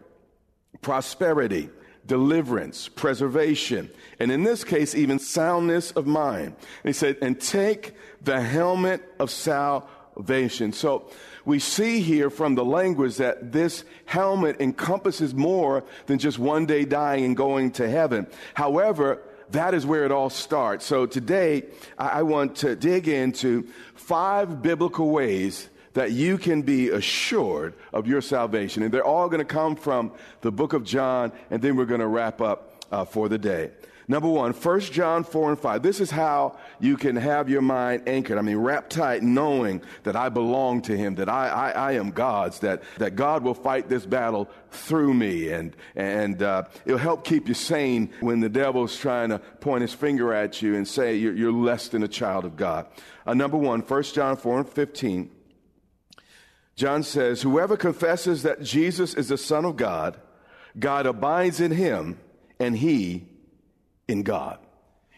prosperity, 0.82 1.70
deliverance, 2.08 2.88
preservation, 2.88 3.88
and 4.18 4.32
in 4.32 4.42
this 4.42 4.64
case, 4.64 4.96
even 4.96 5.20
soundness 5.20 5.92
of 5.92 6.06
mind. 6.06 6.46
And 6.46 6.84
he 6.84 6.92
said, 6.92 7.18
and 7.22 7.40
take 7.40 7.94
the 8.22 8.40
helmet 8.40 9.14
of 9.20 9.30
salvation. 9.30 10.72
So 10.72 11.08
we 11.44 11.60
see 11.60 12.00
here 12.00 12.30
from 12.30 12.56
the 12.56 12.64
language 12.64 13.18
that 13.18 13.52
this 13.52 13.84
helmet 14.06 14.60
encompasses 14.60 15.34
more 15.34 15.84
than 16.06 16.18
just 16.18 16.38
one 16.38 16.66
day 16.66 16.84
dying 16.84 17.24
and 17.24 17.36
going 17.36 17.70
to 17.72 17.88
heaven. 17.88 18.26
However, 18.54 19.22
that 19.50 19.74
is 19.74 19.86
where 19.86 20.04
it 20.04 20.10
all 20.10 20.30
starts. 20.30 20.84
So 20.84 21.06
today, 21.06 21.64
I 21.96 22.22
want 22.22 22.56
to 22.56 22.74
dig 22.74 23.06
into 23.06 23.68
five 23.94 24.60
biblical 24.62 25.10
ways 25.10 25.68
that 25.98 26.12
you 26.12 26.38
can 26.38 26.62
be 26.62 26.90
assured 26.90 27.74
of 27.92 28.06
your 28.06 28.20
salvation. 28.20 28.84
And 28.84 28.94
they're 28.94 29.04
all 29.04 29.28
going 29.28 29.40
to 29.40 29.44
come 29.44 29.74
from 29.74 30.12
the 30.42 30.52
book 30.52 30.72
of 30.72 30.84
John, 30.84 31.32
and 31.50 31.60
then 31.60 31.74
we're 31.74 31.86
going 31.86 31.98
to 31.98 32.06
wrap 32.06 32.40
up 32.40 32.84
uh, 32.92 33.04
for 33.04 33.28
the 33.28 33.36
day. 33.36 33.72
Number 34.06 34.28
one, 34.28 34.52
1 34.52 34.80
John 34.80 35.24
4 35.24 35.50
and 35.50 35.58
5. 35.58 35.82
This 35.82 35.98
is 35.98 36.08
how 36.08 36.56
you 36.78 36.96
can 36.96 37.16
have 37.16 37.50
your 37.50 37.62
mind 37.62 38.04
anchored. 38.06 38.38
I 38.38 38.42
mean, 38.42 38.58
wrapped 38.58 38.90
tight, 38.90 39.24
knowing 39.24 39.82
that 40.04 40.14
I 40.14 40.28
belong 40.28 40.82
to 40.82 40.96
Him, 40.96 41.16
that 41.16 41.28
I, 41.28 41.48
I, 41.48 41.70
I 41.70 41.92
am 41.94 42.12
God's, 42.12 42.60
that, 42.60 42.84
that 42.98 43.16
God 43.16 43.42
will 43.42 43.52
fight 43.52 43.88
this 43.88 44.06
battle 44.06 44.48
through 44.70 45.14
me. 45.14 45.48
And, 45.48 45.74
and 45.96 46.40
uh, 46.40 46.66
it'll 46.86 46.98
help 46.98 47.24
keep 47.24 47.48
you 47.48 47.54
sane 47.54 48.10
when 48.20 48.38
the 48.38 48.48
devil's 48.48 48.96
trying 48.96 49.30
to 49.30 49.40
point 49.40 49.82
his 49.82 49.94
finger 49.94 50.32
at 50.32 50.62
you 50.62 50.76
and 50.76 50.86
say 50.86 51.16
you're, 51.16 51.34
you're 51.34 51.52
less 51.52 51.88
than 51.88 52.04
a 52.04 52.08
child 52.08 52.44
of 52.44 52.56
God. 52.56 52.86
Uh, 53.26 53.34
number 53.34 53.56
one, 53.56 53.80
1 53.80 54.02
John 54.04 54.36
4 54.36 54.60
and 54.60 54.68
15. 54.68 55.30
John 56.78 57.02
says, 57.02 57.42
Whoever 57.42 57.76
confesses 57.76 58.44
that 58.44 58.62
Jesus 58.62 59.12
is 59.14 59.26
the 59.26 59.36
Son 59.36 59.64
of 59.64 59.74
God, 59.74 60.16
God 60.78 61.06
abides 61.06 61.60
in 61.60 61.72
him, 61.72 62.20
and 62.60 62.78
he 62.78 63.26
in 64.06 64.22
God. 64.22 64.60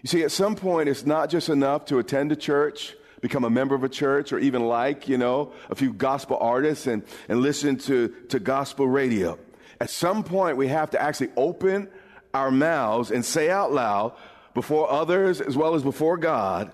You 0.00 0.08
see, 0.08 0.22
at 0.22 0.32
some 0.32 0.56
point, 0.56 0.88
it's 0.88 1.04
not 1.04 1.28
just 1.28 1.50
enough 1.50 1.84
to 1.86 1.98
attend 1.98 2.32
a 2.32 2.36
church, 2.36 2.96
become 3.20 3.44
a 3.44 3.50
member 3.50 3.74
of 3.74 3.84
a 3.84 3.90
church, 3.90 4.32
or 4.32 4.38
even 4.38 4.62
like, 4.62 5.06
you 5.06 5.18
know, 5.18 5.52
a 5.68 5.74
few 5.74 5.92
gospel 5.92 6.38
artists 6.40 6.86
and, 6.86 7.02
and 7.28 7.42
listen 7.42 7.76
to, 7.80 8.08
to 8.30 8.40
gospel 8.40 8.88
radio. 8.88 9.38
At 9.82 9.90
some 9.90 10.24
point, 10.24 10.56
we 10.56 10.68
have 10.68 10.88
to 10.92 11.02
actually 11.02 11.28
open 11.36 11.90
our 12.32 12.50
mouths 12.50 13.10
and 13.10 13.22
say 13.22 13.50
out 13.50 13.70
loud 13.70 14.14
before 14.54 14.90
others 14.90 15.42
as 15.42 15.58
well 15.58 15.74
as 15.74 15.82
before 15.82 16.16
God 16.16 16.72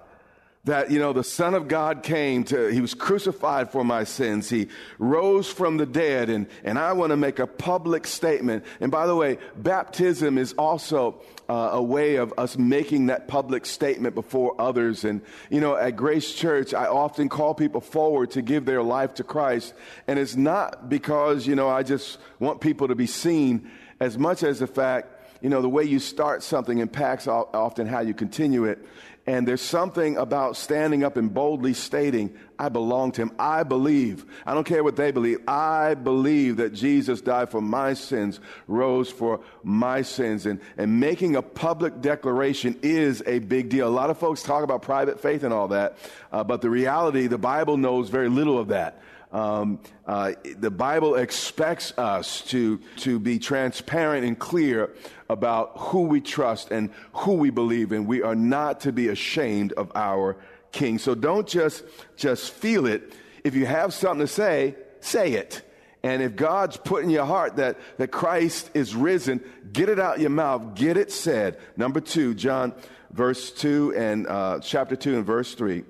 that, 0.66 0.90
you 0.90 0.98
know, 0.98 1.12
the 1.12 1.24
Son 1.24 1.54
of 1.54 1.68
God 1.68 2.02
came 2.02 2.42
to, 2.44 2.66
he 2.68 2.80
was 2.80 2.92
crucified 2.92 3.70
for 3.70 3.84
my 3.84 4.02
sins. 4.02 4.50
He 4.50 4.68
rose 4.98 5.48
from 5.48 5.76
the 5.76 5.86
dead 5.86 6.28
and, 6.28 6.48
and 6.64 6.76
I 6.76 6.92
want 6.92 7.10
to 7.10 7.16
make 7.16 7.38
a 7.38 7.46
public 7.46 8.06
statement. 8.06 8.64
And 8.80 8.90
by 8.90 9.06
the 9.06 9.14
way, 9.14 9.38
baptism 9.56 10.38
is 10.38 10.52
also 10.54 11.22
uh, 11.48 11.70
a 11.72 11.82
way 11.82 12.16
of 12.16 12.34
us 12.36 12.58
making 12.58 13.06
that 13.06 13.28
public 13.28 13.64
statement 13.64 14.16
before 14.16 14.60
others. 14.60 15.04
And, 15.04 15.22
you 15.50 15.60
know, 15.60 15.76
at 15.76 15.94
Grace 15.94 16.34
Church, 16.34 16.74
I 16.74 16.86
often 16.86 17.28
call 17.28 17.54
people 17.54 17.80
forward 17.80 18.32
to 18.32 18.42
give 18.42 18.64
their 18.64 18.82
life 18.82 19.14
to 19.14 19.24
Christ. 19.24 19.72
And 20.08 20.18
it's 20.18 20.34
not 20.34 20.88
because, 20.88 21.46
you 21.46 21.54
know, 21.54 21.68
I 21.68 21.84
just 21.84 22.18
want 22.40 22.60
people 22.60 22.88
to 22.88 22.96
be 22.96 23.06
seen 23.06 23.70
as 24.00 24.18
much 24.18 24.42
as 24.42 24.58
the 24.58 24.66
fact 24.66 25.12
you 25.42 25.50
know, 25.50 25.60
the 25.60 25.68
way 25.68 25.84
you 25.84 25.98
start 25.98 26.42
something 26.42 26.78
impacts 26.78 27.28
often 27.28 27.86
how 27.86 28.00
you 28.00 28.14
continue 28.14 28.64
it. 28.64 28.78
And 29.26 29.46
there's 29.46 29.60
something 29.60 30.16
about 30.16 30.56
standing 30.56 31.02
up 31.02 31.16
and 31.16 31.34
boldly 31.34 31.74
stating, 31.74 32.32
I 32.60 32.68
belong 32.68 33.10
to 33.12 33.22
him. 33.22 33.32
I 33.40 33.64
believe. 33.64 34.24
I 34.46 34.54
don't 34.54 34.64
care 34.64 34.84
what 34.84 34.94
they 34.94 35.10
believe. 35.10 35.40
I 35.48 35.94
believe 35.94 36.58
that 36.58 36.72
Jesus 36.72 37.20
died 37.20 37.50
for 37.50 37.60
my 37.60 37.94
sins, 37.94 38.38
rose 38.68 39.10
for 39.10 39.40
my 39.64 40.02
sins. 40.02 40.46
And, 40.46 40.60
and 40.76 41.00
making 41.00 41.34
a 41.34 41.42
public 41.42 42.00
declaration 42.00 42.78
is 42.82 43.20
a 43.26 43.40
big 43.40 43.68
deal. 43.68 43.88
A 43.88 43.90
lot 43.90 44.10
of 44.10 44.18
folks 44.18 44.44
talk 44.44 44.62
about 44.62 44.82
private 44.82 45.18
faith 45.20 45.42
and 45.42 45.52
all 45.52 45.68
that. 45.68 45.98
Uh, 46.30 46.44
but 46.44 46.60
the 46.60 46.70
reality, 46.70 47.26
the 47.26 47.36
Bible 47.36 47.76
knows 47.76 48.10
very 48.10 48.28
little 48.28 48.58
of 48.60 48.68
that. 48.68 49.02
Um, 49.32 49.80
uh, 50.06 50.32
the 50.56 50.70
Bible 50.70 51.16
expects 51.16 51.92
us 51.98 52.42
to, 52.42 52.78
to 52.98 53.18
be 53.18 53.40
transparent 53.40 54.24
and 54.24 54.38
clear 54.38 54.90
about 55.28 55.72
who 55.76 56.02
we 56.02 56.20
trust 56.20 56.70
and 56.70 56.90
who 57.12 57.34
we 57.34 57.50
believe 57.50 57.92
in. 57.92 58.06
We 58.06 58.22
are 58.22 58.34
not 58.34 58.80
to 58.80 58.92
be 58.92 59.08
ashamed 59.08 59.72
of 59.72 59.90
our 59.94 60.36
King. 60.72 60.98
So 60.98 61.14
don't 61.14 61.48
just, 61.48 61.84
just 62.16 62.52
feel 62.52 62.86
it. 62.86 63.14
If 63.44 63.54
you 63.54 63.66
have 63.66 63.94
something 63.94 64.26
to 64.26 64.32
say, 64.32 64.74
say 65.00 65.32
it. 65.32 65.62
And 66.02 66.22
if 66.22 66.36
God's 66.36 66.76
put 66.76 67.02
in 67.02 67.10
your 67.10 67.24
heart 67.24 67.56
that, 67.56 67.78
that 67.96 68.08
Christ 68.08 68.70
is 68.74 68.94
risen, 68.94 69.42
get 69.72 69.88
it 69.88 69.98
out 69.98 70.20
your 70.20 70.30
mouth, 70.30 70.74
get 70.74 70.96
it 70.96 71.10
said. 71.10 71.58
Number 71.76 72.00
two, 72.00 72.34
John 72.34 72.74
verse 73.10 73.50
2 73.50 73.94
and 73.96 74.26
uh, 74.26 74.60
chapter 74.60 74.94
2 74.94 75.16
and 75.16 75.26
verse 75.26 75.54
3. 75.54 75.84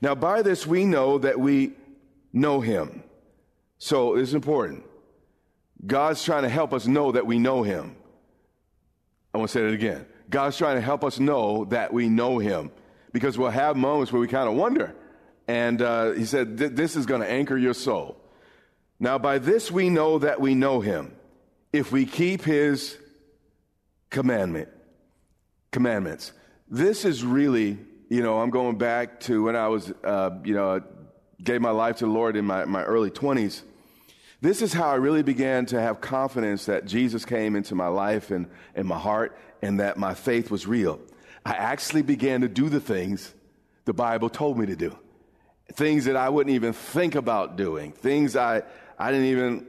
Now, 0.00 0.14
by 0.14 0.42
this 0.42 0.66
we 0.66 0.84
know 0.84 1.18
that 1.18 1.40
we 1.40 1.72
know 2.32 2.60
him. 2.60 3.02
So 3.78 4.16
it's 4.16 4.34
important. 4.34 4.84
God's 5.84 6.22
trying 6.22 6.42
to 6.42 6.48
help 6.48 6.72
us 6.72 6.86
know 6.86 7.12
that 7.12 7.26
we 7.26 7.38
know 7.38 7.62
him. 7.62 7.96
I 9.34 9.38
want 9.38 9.50
to 9.50 9.58
say 9.58 9.64
it 9.66 9.72
again. 9.72 10.06
God's 10.28 10.56
trying 10.56 10.76
to 10.76 10.80
help 10.80 11.04
us 11.04 11.18
know 11.18 11.64
that 11.66 11.92
we 11.92 12.08
know 12.08 12.38
him 12.38 12.70
because 13.12 13.38
we'll 13.38 13.50
have 13.50 13.76
moments 13.76 14.12
where 14.12 14.20
we 14.20 14.28
kind 14.28 14.48
of 14.48 14.54
wonder. 14.54 14.94
And 15.48 15.82
uh, 15.82 16.12
he 16.12 16.24
said, 16.24 16.56
This 16.56 16.96
is 16.96 17.06
going 17.06 17.20
to 17.20 17.30
anchor 17.30 17.56
your 17.56 17.74
soul. 17.74 18.16
Now, 19.00 19.18
by 19.18 19.38
this 19.38 19.70
we 19.70 19.90
know 19.90 20.18
that 20.20 20.40
we 20.40 20.54
know 20.54 20.80
him 20.80 21.12
if 21.72 21.90
we 21.90 22.06
keep 22.06 22.42
his 22.42 22.96
commandment, 24.10 24.68
commandments. 25.72 26.32
This 26.68 27.04
is 27.04 27.24
really, 27.24 27.78
you 28.08 28.22
know, 28.22 28.38
I'm 28.40 28.50
going 28.50 28.78
back 28.78 29.20
to 29.20 29.42
when 29.42 29.56
I 29.56 29.68
was, 29.68 29.92
uh, 30.04 30.30
you 30.44 30.54
know, 30.54 30.82
gave 31.42 31.60
my 31.60 31.70
life 31.70 31.96
to 31.96 32.04
the 32.04 32.10
Lord 32.10 32.36
in 32.36 32.44
my, 32.44 32.64
my 32.64 32.84
early 32.84 33.10
20s. 33.10 33.62
This 34.42 34.60
is 34.60 34.72
how 34.72 34.88
I 34.88 34.96
really 34.96 35.22
began 35.22 35.66
to 35.66 35.80
have 35.80 36.00
confidence 36.00 36.64
that 36.66 36.84
Jesus 36.84 37.24
came 37.24 37.54
into 37.54 37.76
my 37.76 37.86
life 37.86 38.32
and, 38.32 38.48
and 38.74 38.88
my 38.88 38.98
heart 38.98 39.38
and 39.62 39.78
that 39.78 39.98
my 39.98 40.14
faith 40.14 40.50
was 40.50 40.66
real. 40.66 40.98
I 41.46 41.52
actually 41.52 42.02
began 42.02 42.40
to 42.40 42.48
do 42.48 42.68
the 42.68 42.80
things 42.80 43.32
the 43.84 43.92
Bible 43.92 44.28
told 44.28 44.58
me 44.58 44.66
to 44.66 44.74
do. 44.74 44.98
Things 45.74 46.06
that 46.06 46.16
I 46.16 46.28
wouldn't 46.28 46.56
even 46.56 46.72
think 46.72 47.14
about 47.14 47.54
doing. 47.56 47.92
Things 47.92 48.34
I, 48.34 48.62
I 48.98 49.12
didn't 49.12 49.26
even, 49.26 49.64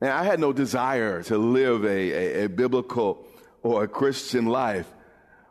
man, 0.00 0.12
I 0.12 0.22
had 0.22 0.38
no 0.38 0.52
desire 0.52 1.24
to 1.24 1.36
live 1.36 1.84
a, 1.84 1.88
a, 1.88 2.44
a 2.44 2.48
biblical 2.48 3.26
or 3.64 3.82
a 3.82 3.88
Christian 3.88 4.46
life. 4.46 4.86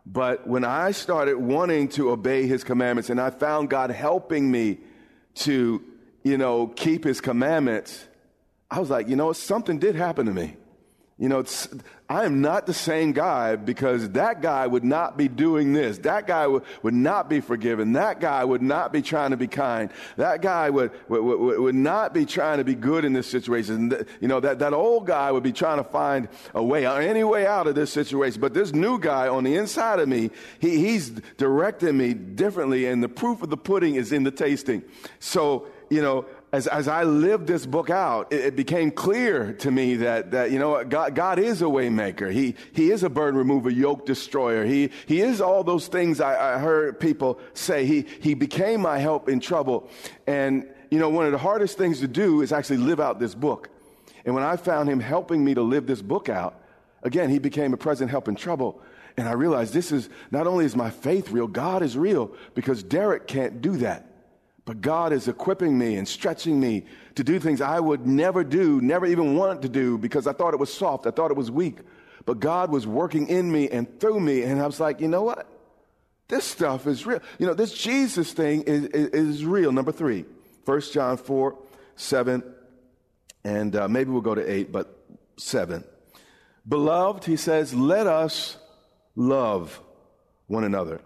But 0.05 0.48
when 0.48 0.63
I 0.63 0.91
started 0.91 1.36
wanting 1.36 1.89
to 1.89 2.12
obey 2.12 2.48
his 2.48 2.63
commandments 2.63 3.10
and 3.10 3.20
I 3.20 3.29
found 3.29 3.70
God 3.70 3.91
helping 3.91 4.50
me 4.50 4.77
to, 5.36 5.84
you 6.24 6.38
know, 6.38 6.67
keep 6.67 7.03
his 7.03 7.20
commandments, 7.20 8.08
I 8.74 8.80
was 8.80 8.89
like, 8.89 9.08
you 9.08 9.15
know, 9.15 9.32
something 9.34 9.77
did 9.77 9.94
happen 9.94 10.25
to 10.25 10.32
me. 10.32 10.58
You 11.20 11.30
know, 11.30 11.46
I 12.10 12.25
am 12.25 12.42
not 12.42 12.65
the 12.65 12.74
same 12.74 13.12
guy 13.12 13.56
because 13.56 14.10
that 14.10 14.42
guy 14.42 14.65
would 14.65 14.84
not 14.84 15.15
be 15.15 15.27
doing 15.27 15.74
this. 15.74 16.00
That 16.00 16.25
guy 16.25 16.48
would, 16.48 16.63
would 16.82 16.96
not 16.96 17.30
be 17.30 17.39
forgiven. 17.39 17.94
That 17.94 18.20
guy 18.20 18.44
would 18.44 18.63
not 18.63 18.92
be 18.92 19.03
trying 19.03 19.30
to 19.30 19.38
be 19.38 19.48
kind. 19.48 19.92
That 20.18 20.42
guy 20.42 20.72
would, 20.72 20.89
would, 21.08 21.22
would, 21.22 21.60
would 21.60 21.75
not 21.75 22.15
be 22.15 22.25
trying 22.25 22.58
to 22.58 22.63
be 22.63 22.74
good 22.74 23.06
in 23.06 23.13
this 23.13 23.27
situation. 23.27 23.94
You 24.20 24.27
know, 24.27 24.39
that, 24.39 24.58
that 24.58 24.74
old 24.74 25.06
guy 25.06 25.32
would 25.32 25.44
be 25.44 25.53
trying 25.53 25.77
to 25.77 25.84
find 25.84 26.30
a 26.56 26.63
way, 26.63 26.88
uh, 26.88 26.96
any 26.96 27.24
way 27.24 27.46
out 27.46 27.68
of 27.68 27.75
this 27.75 27.94
situation. 27.94 28.42
But 28.42 28.56
this 28.56 28.74
new 28.74 28.98
guy 28.98 29.27
on 29.27 29.44
the 29.44 29.56
inside 29.56 30.00
of 30.00 30.10
me, 30.10 30.32
he, 30.58 30.80
he's 30.80 31.12
directing 31.38 31.96
me 31.96 32.15
differently. 32.15 32.88
And 32.88 33.03
the 33.03 33.10
proof 33.10 33.44
of 33.44 33.51
the 33.51 33.58
pudding 33.58 33.94
is 33.94 34.12
in 34.12 34.24
the 34.24 34.32
tasting. 34.32 34.82
So, 35.20 35.68
you 35.92 36.01
know, 36.01 36.25
as, 36.53 36.67
as 36.67 36.88
I 36.88 37.01
lived 37.01 37.48
this 37.48 37.65
book 37.65 37.89
out, 37.89 38.31
it, 38.31 38.41
it, 38.45 38.55
became 38.55 38.91
clear 38.91 39.53
to 39.53 39.72
me 39.72 39.95
that, 39.95 40.29
that 40.31 40.51
you 40.51 40.60
know, 40.60 40.83
God, 40.83 41.15
God 41.15 41.39
is 41.39 41.63
a 41.63 41.65
waymaker. 41.65 42.31
He, 42.31 42.53
he 42.74 42.91
is 42.91 43.01
a 43.01 43.10
burden 43.10 43.39
remover, 43.39 43.72
yoke 43.72 44.05
destroyer. 44.05 44.63
He, 44.63 44.91
he 45.07 45.22
is 45.22 45.41
all 45.41 45.63
those 45.63 45.88
things 45.88 46.22
I, 46.22 46.53
I 46.53 46.60
heard 46.60 47.00
people 47.00 47.39
say. 47.55 47.88
He, 47.88 48.05
he 48.22 48.36
became 48.36 48.81
my 48.81 49.00
help 49.00 49.29
in 49.29 49.39
trouble. 49.39 49.89
And, 50.27 50.69
you 50.91 51.00
know, 51.00 51.10
one 51.10 51.25
of 51.25 51.31
the 51.31 51.39
hardest 51.39 51.75
things 51.75 52.01
to 52.01 52.07
do 52.07 52.43
is 52.43 52.53
actually 52.53 52.77
live 52.77 53.00
out 53.00 53.19
this 53.19 53.33
book. 53.33 53.69
And 54.24 54.36
when 54.36 54.43
I 54.43 54.55
found 54.55 54.88
him 54.88 55.00
helping 55.00 55.43
me 55.43 55.55
to 55.55 55.63
live 55.63 55.88
this 55.88 56.03
book 56.03 56.29
out, 56.29 56.62
again, 57.01 57.31
he 57.31 57.39
became 57.39 57.74
a 57.74 57.77
present 57.77 58.12
help 58.12 58.27
in 58.27 58.36
trouble. 58.36 58.79
And 59.17 59.27
I 59.27 59.31
realized 59.31 59.74
this 59.74 59.91
is 59.91 60.07
not 60.29 60.45
only 60.45 60.65
is 60.65 60.75
my 60.75 60.91
faith 60.91 61.31
real, 61.31 61.48
God 61.48 61.81
is 61.81 61.98
real 61.98 62.31
because 62.53 62.83
Derek 62.83 63.25
can't 63.25 63.60
do 63.60 63.77
that. 63.77 64.12
But 64.65 64.82
God 64.82 65.12
is 65.12 65.27
equipping 65.27 65.77
me 65.77 65.96
and 65.96 66.08
stretching 66.08 66.60
me 66.60 66.86
to 67.15 67.24
do 67.24 67.39
things 67.39 67.60
I 67.60 67.79
would 67.79 68.08
never 68.08 68.43
do, 68.43 68.79
never 68.82 69.05
even 69.05 69.36
want 69.36 69.62
to 69.63 69.70
do 69.70 69.98
because 69.98 70.25
I 70.25 70.34
thought 70.34 70.53
it 70.53 70.60
was 70.60 70.74
soft. 70.74 71.05
I 71.05 71.12
thought 71.12 71.32
it 71.32 71.38
was 71.38 71.51
weak. 71.51 71.79
But 72.25 72.39
God 72.39 72.72
was 72.72 72.88
working 72.88 73.27
in 73.27 73.51
me 73.51 73.70
and 73.70 74.00
through 74.00 74.22
me. 74.22 74.43
And 74.43 74.62
I 74.62 74.65
was 74.65 74.79
like, 74.79 75.01
you 75.01 75.10
know 75.10 75.24
what? 75.24 75.48
This 76.29 76.46
stuff 76.46 76.88
is 76.88 77.05
real. 77.05 77.20
You 77.38 77.48
know, 77.48 77.53
this 77.53 77.74
Jesus 77.74 78.32
thing 78.32 78.63
is, 78.63 78.86
is, 78.86 79.10
is 79.10 79.46
real. 79.46 79.74
Number 79.74 79.91
three, 79.91 80.24
1 80.63 80.82
John 80.93 81.17
4, 81.17 81.58
7, 81.98 82.43
and 83.43 83.75
uh, 83.75 83.88
maybe 83.89 84.12
we'll 84.12 84.22
go 84.22 84.34
to 84.34 84.50
8, 84.50 84.72
but 84.72 84.98
7. 85.38 85.84
Beloved, 86.67 87.25
he 87.25 87.36
says, 87.36 87.74
let 87.74 88.08
us 88.08 88.58
love 89.17 89.82
one 90.48 90.63
another. 90.63 91.01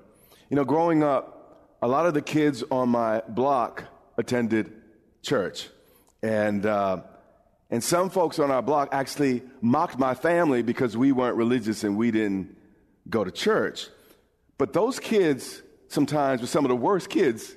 You 0.49 0.55
know, 0.55 0.63
growing 0.63 1.01
up, 1.01 1.36
a 1.81 1.87
lot 1.87 2.05
of 2.05 2.13
the 2.13 2.21
kids 2.21 2.63
on 2.71 2.89
my 2.89 3.21
block 3.27 3.83
attended 4.17 4.71
church. 5.21 5.69
And, 6.23 6.65
uh, 6.65 7.01
and 7.69 7.83
some 7.83 8.09
folks 8.09 8.39
on 8.39 8.49
our 8.49 8.61
block 8.61 8.89
actually 8.91 9.43
mocked 9.61 9.99
my 9.99 10.15
family 10.15 10.63
because 10.63 10.97
we 10.97 11.11
weren't 11.11 11.35
religious 11.35 11.83
and 11.83 11.97
we 11.97 12.11
didn't 12.11 12.55
go 13.09 13.23
to 13.23 13.31
church. 13.31 13.87
But 14.57 14.73
those 14.73 14.99
kids 14.99 15.61
sometimes 15.87 16.41
were 16.41 16.47
some 16.47 16.65
of 16.65 16.69
the 16.69 16.75
worst 16.75 17.09
kids 17.09 17.55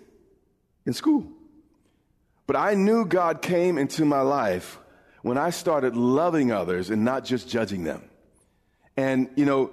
in 0.84 0.92
school. 0.92 1.26
But 2.46 2.56
I 2.56 2.74
knew 2.74 3.04
God 3.04 3.42
came 3.42 3.78
into 3.78 4.04
my 4.04 4.20
life 4.20 4.78
when 5.22 5.38
I 5.38 5.50
started 5.50 5.96
loving 5.96 6.52
others 6.52 6.90
and 6.90 7.04
not 7.04 7.24
just 7.24 7.48
judging 7.48 7.84
them. 7.84 8.02
And, 8.96 9.30
you 9.36 9.44
know, 9.44 9.70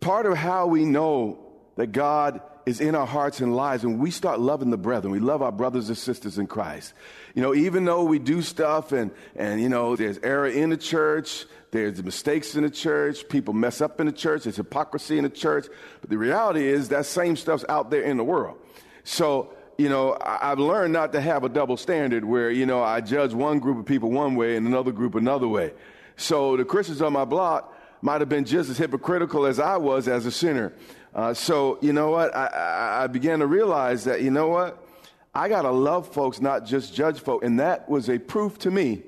part 0.00 0.26
of 0.26 0.36
how 0.36 0.66
we 0.66 0.84
know 0.84 1.38
that 1.76 1.88
God 1.88 2.40
is 2.66 2.80
in 2.80 2.94
our 2.94 3.06
hearts 3.06 3.40
and 3.40 3.54
lives 3.56 3.84
and 3.84 3.98
we 3.98 4.10
start 4.10 4.40
loving 4.40 4.70
the 4.70 4.76
brethren. 4.76 5.12
We 5.12 5.20
love 5.20 5.42
our 5.42 5.52
brothers 5.52 5.88
and 5.88 5.98
sisters 5.98 6.38
in 6.38 6.46
Christ. 6.46 6.94
You 7.34 7.42
know, 7.42 7.54
even 7.54 7.84
though 7.84 8.04
we 8.04 8.18
do 8.18 8.42
stuff 8.42 8.92
and, 8.92 9.10
and, 9.34 9.60
you 9.60 9.68
know, 9.68 9.96
there's 9.96 10.18
error 10.18 10.46
in 10.46 10.70
the 10.70 10.76
church, 10.76 11.46
there's 11.70 12.02
mistakes 12.02 12.54
in 12.54 12.62
the 12.62 12.70
church, 12.70 13.28
people 13.28 13.54
mess 13.54 13.80
up 13.80 13.98
in 14.00 14.06
the 14.06 14.12
church, 14.12 14.44
there's 14.44 14.56
hypocrisy 14.56 15.16
in 15.16 15.24
the 15.24 15.30
church. 15.30 15.66
But 16.00 16.10
the 16.10 16.18
reality 16.18 16.66
is 16.66 16.90
that 16.90 17.06
same 17.06 17.36
stuff's 17.36 17.64
out 17.68 17.90
there 17.90 18.02
in 18.02 18.16
the 18.16 18.24
world. 18.24 18.58
So, 19.04 19.54
you 19.78 19.88
know, 19.88 20.16
I've 20.20 20.58
learned 20.58 20.92
not 20.92 21.12
to 21.12 21.20
have 21.20 21.44
a 21.44 21.48
double 21.48 21.76
standard 21.76 22.24
where, 22.24 22.50
you 22.50 22.66
know, 22.66 22.82
I 22.82 23.00
judge 23.00 23.32
one 23.32 23.58
group 23.58 23.78
of 23.78 23.86
people 23.86 24.10
one 24.10 24.36
way 24.36 24.56
and 24.56 24.66
another 24.66 24.92
group 24.92 25.14
another 25.14 25.48
way. 25.48 25.72
So 26.16 26.56
the 26.56 26.64
Christians 26.64 27.02
on 27.02 27.12
my 27.12 27.24
block 27.24 27.74
might 28.02 28.20
have 28.20 28.28
been 28.28 28.44
just 28.44 28.68
as 28.68 28.78
hypocritical 28.78 29.46
as 29.46 29.58
I 29.58 29.76
was 29.76 30.08
as 30.08 30.26
a 30.26 30.30
sinner. 30.30 30.72
Uh, 31.14 31.34
so, 31.34 31.78
you 31.82 31.92
know 31.92 32.10
what? 32.10 32.34
I, 32.34 33.02
I, 33.02 33.06
began 33.06 33.40
to 33.40 33.46
realize 33.46 34.04
that, 34.04 34.22
you 34.22 34.30
know 34.30 34.48
what? 34.48 34.82
I 35.34 35.48
got 35.48 35.62
to 35.62 35.70
love 35.70 36.08
folks, 36.08 36.40
not 36.40 36.64
just 36.64 36.94
judge 36.94 37.20
folks. 37.20 37.44
And 37.44 37.60
that 37.60 37.88
was 37.88 38.08
a 38.08 38.18
proof 38.18 38.58
to 38.60 38.70
me 38.70 39.02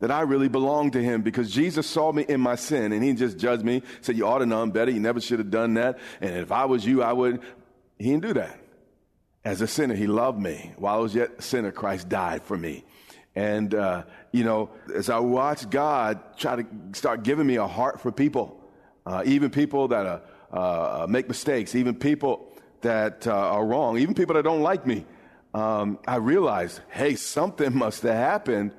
that 0.00 0.10
I 0.10 0.22
really 0.22 0.48
belonged 0.48 0.94
to 0.94 1.02
him 1.02 1.22
because 1.22 1.50
Jesus 1.50 1.86
saw 1.86 2.12
me 2.12 2.24
in 2.26 2.40
my 2.40 2.54
sin 2.54 2.92
and 2.92 3.02
he 3.02 3.12
just 3.12 3.38
judged 3.38 3.64
me, 3.64 3.82
said, 4.00 4.16
You 4.16 4.26
ought 4.26 4.38
to 4.38 4.46
know 4.46 4.66
better. 4.66 4.90
You 4.90 5.00
never 5.00 5.20
should 5.20 5.38
have 5.38 5.50
done 5.50 5.74
that. 5.74 5.98
And 6.20 6.36
if 6.36 6.52
I 6.52 6.64
was 6.64 6.84
you, 6.84 7.02
I 7.02 7.12
would. 7.12 7.40
He 7.98 8.10
didn't 8.10 8.22
do 8.22 8.34
that. 8.34 8.58
As 9.44 9.60
a 9.60 9.66
sinner, 9.66 9.94
he 9.94 10.06
loved 10.06 10.40
me. 10.40 10.72
While 10.76 10.96
I 10.96 10.98
was 10.98 11.14
yet 11.14 11.30
a 11.38 11.42
sinner, 11.42 11.70
Christ 11.70 12.08
died 12.08 12.42
for 12.42 12.56
me. 12.56 12.84
And, 13.34 13.74
uh, 13.74 14.04
you 14.32 14.44
know, 14.44 14.70
as 14.94 15.10
I 15.10 15.18
watched 15.18 15.70
God 15.70 16.18
try 16.38 16.56
to 16.56 16.66
start 16.92 17.22
giving 17.22 17.46
me 17.46 17.56
a 17.56 17.66
heart 17.66 18.00
for 18.00 18.10
people, 18.10 18.60
uh, 19.04 19.22
even 19.24 19.50
people 19.50 19.88
that 19.88 20.06
are 20.06 20.22
uh, 20.52 20.56
uh, 21.02 21.06
make 21.08 21.28
mistakes, 21.28 21.74
even 21.74 21.94
people 21.94 22.52
that 22.82 23.26
uh, 23.26 23.32
are 23.32 23.64
wrong, 23.64 23.98
even 23.98 24.14
people 24.14 24.34
that 24.34 24.42
don't 24.42 24.62
like 24.62 24.86
me, 24.86 25.04
um, 25.54 25.98
I 26.06 26.16
realized, 26.16 26.80
hey, 26.90 27.16
something 27.16 27.76
must 27.78 28.02
have 28.02 28.14
happened 28.14 28.72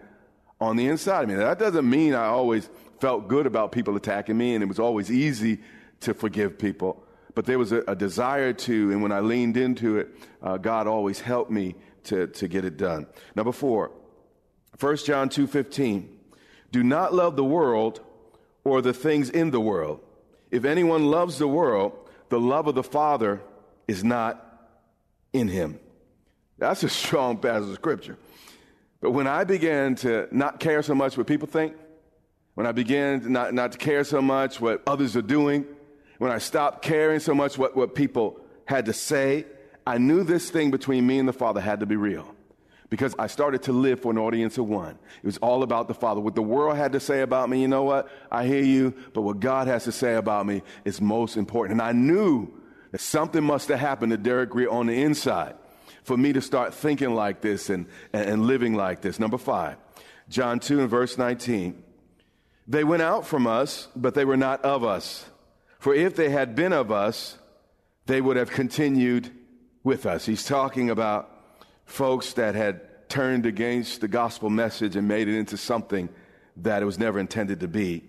on 0.60 0.76
the 0.76 0.88
inside 0.88 1.24
of 1.24 1.30
me. 1.30 1.36
That 1.36 1.60
doesn't 1.60 1.90
mean 1.90 2.14
I 2.14 2.26
always 2.26 2.70
felt 3.00 3.28
good 3.28 3.46
about 3.46 3.72
people 3.72 3.96
attacking 3.96 4.38
me 4.38 4.56
and 4.56 4.64
it 4.64 4.68
was 4.68 4.80
always 4.80 5.12
easy 5.12 5.60
to 6.02 6.14
forgive 6.14 6.58
people. 6.58 7.04
But 7.36 7.46
there 7.46 7.60
was 7.60 7.72
a, 7.72 7.84
a 7.88 7.96
desire 7.96 8.54
to, 8.54 8.92
and 8.92 9.04
when 9.04 9.12
I 9.12 9.20
leaned 9.20 9.58
into 9.58 9.98
it, 9.98 10.10
uh, 10.42 10.58
God 10.58 10.88
always 10.88 11.20
helped 11.20 11.52
me 11.52 11.76
to, 12.06 12.28
to 12.28 12.48
get 12.48 12.66
it 12.66 12.78
done. 12.78 13.06
Number 13.36 13.52
four, 13.52 13.92
1 14.80 14.98
John 14.98 15.30
2.15, 15.30 16.08
do 16.72 16.84
not 16.84 17.14
love 17.14 17.36
the 17.36 17.44
world 17.44 18.02
or 18.64 18.82
the 18.82 18.94
things 18.94 19.30
in 19.30 19.52
the 19.52 19.60
world. 19.60 20.00
If 20.52 20.66
anyone 20.66 21.06
loves 21.06 21.38
the 21.38 21.48
world, 21.48 21.94
the 22.30 22.40
love 22.40 22.68
of 22.68 22.76
the 22.76 22.84
Father 22.84 23.42
is 23.88 24.04
not 24.04 24.44
in 25.34 25.48
him. 25.48 25.80
That's 26.58 26.84
a 26.84 26.90
strong 26.90 27.38
passage 27.38 27.70
of 27.70 27.76
scripture. 27.76 28.18
But 29.02 29.12
when 29.12 29.28
I 29.28 29.44
began 29.44 29.96
to 29.96 30.28
not 30.32 30.60
care 30.60 30.82
so 30.82 30.96
much 30.96 31.18
what 31.18 31.28
people 31.28 31.48
think, 31.48 31.76
when 32.56 32.66
I 32.66 32.72
began 32.72 33.32
not, 33.32 33.54
not 33.54 33.74
to 33.74 33.78
care 33.78 34.04
so 34.04 34.22
much 34.22 34.60
what 34.60 34.82
others 34.88 35.16
are 35.16 35.22
doing, 35.22 35.66
when 36.18 36.32
I 36.32 36.40
stopped 36.40 36.82
caring 36.82 37.20
so 37.20 37.36
much 37.36 37.58
what, 37.58 37.76
what 37.76 37.94
people 37.94 38.40
had 38.66 38.86
to 38.86 38.94
say, 38.94 39.46
I 39.86 40.00
knew 40.00 40.24
this 40.24 40.50
thing 40.50 40.72
between 40.72 41.06
me 41.06 41.20
and 41.20 41.28
the 41.28 41.34
Father 41.34 41.62
had 41.62 41.82
to 41.82 41.86
be 41.86 41.96
real 41.96 42.34
because 42.90 43.14
I 43.20 43.28
started 43.28 43.64
to 43.64 43.74
live 43.74 44.00
for 44.02 44.12
an 44.12 44.18
audience 44.18 44.58
of 44.58 44.68
one. 44.68 44.98
It 45.22 45.26
was 45.26 45.38
all 45.38 45.64
about 45.64 45.88
the 45.88 45.94
Father. 45.94 46.22
What 46.22 46.36
the 46.36 46.42
world 46.42 46.78
had 46.78 46.94
to 46.94 47.00
say 47.00 47.22
about 47.22 47.50
me, 47.50 47.62
you 47.62 47.68
know 47.68 47.84
what? 47.84 48.10
I 48.32 48.46
hear 48.46 48.64
you, 48.64 48.94
but 49.14 49.22
what 49.22 49.40
God 49.40 49.68
has 49.68 49.84
to 49.86 49.92
say 49.92 50.16
about 50.16 50.46
me 50.46 50.62
is 50.86 51.02
most 51.02 51.36
important. 51.36 51.74
And 51.74 51.82
I 51.82 51.92
knew 51.92 52.52
that 52.92 53.02
something 53.02 53.44
must 53.44 53.68
have 53.68 53.80
happened 53.80 54.12
to 54.12 54.18
Derek 54.18 54.52
Grier 54.52 54.70
on 54.70 54.88
the 54.88 55.02
inside 55.02 55.56
for 56.04 56.16
me 56.16 56.32
to 56.32 56.42
start 56.42 56.74
thinking 56.74 57.14
like 57.14 57.42
this 57.42 57.70
and, 57.70 57.88
and, 58.14 58.30
and 58.30 58.46
living 58.46 58.74
like 58.74 59.02
this. 59.02 59.20
Number 59.20 59.38
five, 59.38 59.76
John 60.30 60.60
2 60.60 60.82
and 60.82 60.90
verse 60.90 61.18
19. 61.18 61.84
They 62.70 62.84
went 62.84 63.02
out 63.02 63.26
from 63.26 63.48
us, 63.48 63.88
but 63.96 64.14
they 64.14 64.26
were 64.26 64.38
not 64.38 64.64
of 64.64 64.84
us. 64.84 65.26
For 65.80 65.94
if 65.94 66.16
they 66.16 66.30
had 66.30 66.56
been 66.56 66.74
of 66.74 66.92
us, 66.92 67.38
they 68.06 68.22
would 68.22 68.38
have 68.38 68.52
continued 68.52 69.32
with 69.84 70.06
us. 70.06 70.26
He's 70.26 70.46
talking 70.46 70.90
about 70.90 71.30
folks 71.88 72.34
that 72.34 72.54
had 72.54 73.10
turned 73.10 73.46
against 73.46 74.02
the 74.02 74.08
gospel 74.08 74.50
message 74.50 74.96
and 74.96 75.08
made 75.08 75.28
it 75.28 75.38
into 75.38 75.58
something 75.58 76.10
that 76.58 76.84
it 76.84 76.86
was 76.86 77.00
never 77.00 77.18
intended 77.18 77.62
to 77.62 77.68
be. 77.68 78.04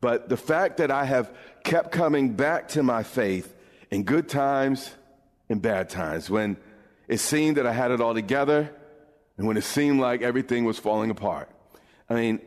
But 0.00 0.28
the 0.28 0.36
fact 0.36 0.78
that 0.78 0.90
I 0.90 1.04
have 1.04 1.32
kept 1.62 1.92
coming 1.92 2.34
back 2.34 2.68
to 2.68 2.82
my 2.82 3.02
faith 3.02 3.54
in 3.90 4.04
good 4.04 4.28
times 4.28 4.90
and 5.48 5.60
bad 5.60 5.90
times, 5.90 6.30
when 6.30 6.56
it 7.06 7.18
seemed 7.18 7.58
that 7.58 7.66
I 7.66 7.72
had 7.72 7.90
it 7.90 8.00
all 8.00 8.14
together 8.14 8.74
and 9.36 9.46
when 9.46 9.56
it 9.56 9.64
seemed 9.64 10.00
like 10.00 10.22
everything 10.22 10.64
was 10.64 10.78
falling 10.78 11.10
apart. 11.10 11.50
I 12.08 12.14
mean, 12.14 12.40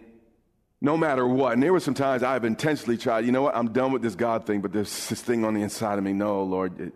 no 0.82 0.98
matter 0.98 1.28
what, 1.28 1.54
and 1.54 1.62
there 1.62 1.72
were 1.72 1.80
some 1.80 1.94
times 1.94 2.24
I've 2.24 2.46
intentionally 2.46 2.98
tried, 2.98 3.26
you 3.26 3.32
know 3.32 3.44
what, 3.44 3.56
I'm 3.56 3.72
done 3.72 3.92
with 3.92 4.02
this 4.02 4.16
God 4.16 4.46
thing, 4.46 4.62
but 4.62 4.74
there's 4.74 5.08
this 5.08 5.22
thing 5.22 5.46
on 5.46 5.54
the 5.54 5.62
inside 5.62 5.98
of 5.98 6.04
me. 6.04 6.14
No, 6.14 6.44
Lord, 6.44 6.92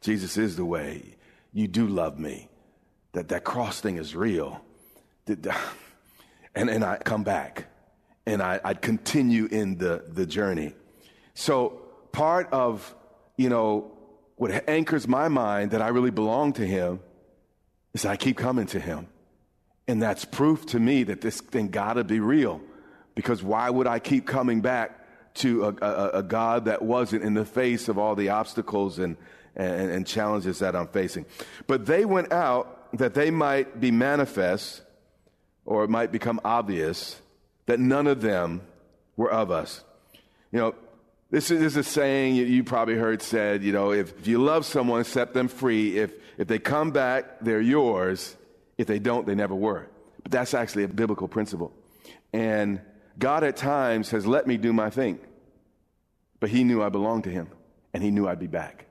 Jesus 0.00 0.36
is 0.36 0.56
the 0.56 0.64
way. 0.64 1.16
You 1.52 1.68
do 1.68 1.86
love 1.86 2.18
me 2.18 2.49
that 3.12 3.28
that 3.28 3.44
cross 3.44 3.80
thing 3.80 3.96
is 3.96 4.14
real. 4.14 4.60
And, 6.52 6.68
and 6.68 6.82
I 6.82 6.96
come 6.96 7.22
back 7.22 7.68
and 8.26 8.42
I, 8.42 8.58
I'd 8.64 8.82
continue 8.82 9.46
in 9.46 9.78
the, 9.78 10.02
the 10.08 10.26
journey. 10.26 10.74
So 11.32 11.80
part 12.10 12.52
of, 12.52 12.92
you 13.36 13.48
know, 13.48 13.92
what 14.34 14.68
anchors 14.68 15.06
my 15.06 15.28
mind 15.28 15.70
that 15.70 15.80
I 15.80 15.88
really 15.88 16.10
belong 16.10 16.52
to 16.54 16.66
him 16.66 16.98
is 17.94 18.04
I 18.04 18.16
keep 18.16 18.36
coming 18.36 18.66
to 18.66 18.80
him. 18.80 19.06
And 19.86 20.02
that's 20.02 20.24
proof 20.24 20.66
to 20.66 20.80
me 20.80 21.04
that 21.04 21.20
this 21.20 21.40
thing 21.40 21.68
gotta 21.68 22.02
be 22.02 22.18
real. 22.18 22.60
Because 23.14 23.44
why 23.44 23.70
would 23.70 23.86
I 23.86 24.00
keep 24.00 24.26
coming 24.26 24.60
back 24.60 25.00
to 25.34 25.64
a, 25.66 25.84
a, 25.84 26.08
a, 26.18 26.22
God 26.22 26.64
that 26.64 26.82
wasn't 26.82 27.22
in 27.22 27.34
the 27.34 27.44
face 27.44 27.88
of 27.88 27.98
all 27.98 28.14
the 28.14 28.30
obstacles 28.30 28.98
and, 28.98 29.16
and, 29.54 29.90
and 29.90 30.06
challenges 30.06 30.58
that 30.60 30.74
I'm 30.74 30.88
facing. 30.88 31.26
But 31.66 31.86
they 31.86 32.04
went 32.04 32.32
out 32.32 32.79
that 32.92 33.14
they 33.14 33.30
might 33.30 33.80
be 33.80 33.90
manifest 33.90 34.82
or 35.64 35.84
it 35.84 35.90
might 35.90 36.12
become 36.12 36.40
obvious 36.44 37.20
that 37.66 37.78
none 37.78 38.06
of 38.06 38.20
them 38.20 38.62
were 39.16 39.30
of 39.30 39.50
us. 39.50 39.84
You 40.50 40.58
know, 40.58 40.74
this 41.30 41.50
is, 41.50 41.60
this 41.60 41.72
is 41.74 41.76
a 41.76 41.84
saying 41.84 42.34
you, 42.34 42.64
probably 42.64 42.96
heard 42.96 43.22
said, 43.22 43.62
you 43.62 43.72
know, 43.72 43.92
if, 43.92 44.18
if 44.18 44.26
you 44.26 44.42
love 44.42 44.66
someone, 44.66 45.04
set 45.04 45.32
them 45.32 45.46
free. 45.46 45.96
If, 45.96 46.12
if 46.38 46.48
they 46.48 46.58
come 46.58 46.90
back, 46.90 47.40
they're 47.40 47.60
yours. 47.60 48.36
If 48.76 48.88
they 48.88 48.98
don't, 48.98 49.26
they 49.26 49.36
never 49.36 49.54
were. 49.54 49.86
But 50.24 50.32
that's 50.32 50.54
actually 50.54 50.84
a 50.84 50.88
biblical 50.88 51.28
principle. 51.28 51.72
And 52.32 52.80
God 53.18 53.44
at 53.44 53.56
times 53.56 54.10
has 54.10 54.26
let 54.26 54.46
me 54.46 54.56
do 54.56 54.72
my 54.72 54.90
thing, 54.90 55.20
but 56.40 56.50
He 56.50 56.64
knew 56.64 56.82
I 56.82 56.88
belonged 56.88 57.24
to 57.24 57.30
Him 57.30 57.48
and 57.94 58.02
He 58.02 58.10
knew 58.10 58.26
I'd 58.26 58.40
be 58.40 58.46
back. 58.48 58.86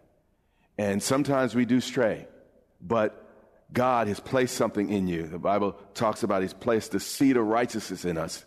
And 0.77 1.03
sometimes 1.03 1.55
we 1.55 1.65
do 1.65 1.81
stray, 1.81 2.27
but 2.79 3.28
God 3.71 4.08
has 4.08 4.19
placed 4.19 4.55
something 4.55 4.89
in 4.89 5.08
you. 5.08 5.27
The 5.27 5.39
Bible 5.39 5.73
talks 5.93 6.23
about 6.23 6.41
He's 6.41 6.53
placed 6.53 6.91
the 6.91 6.99
seed 6.99 7.38
of 7.38 7.45
righteousness 7.45 8.05
in 8.05 8.17
us. 8.17 8.43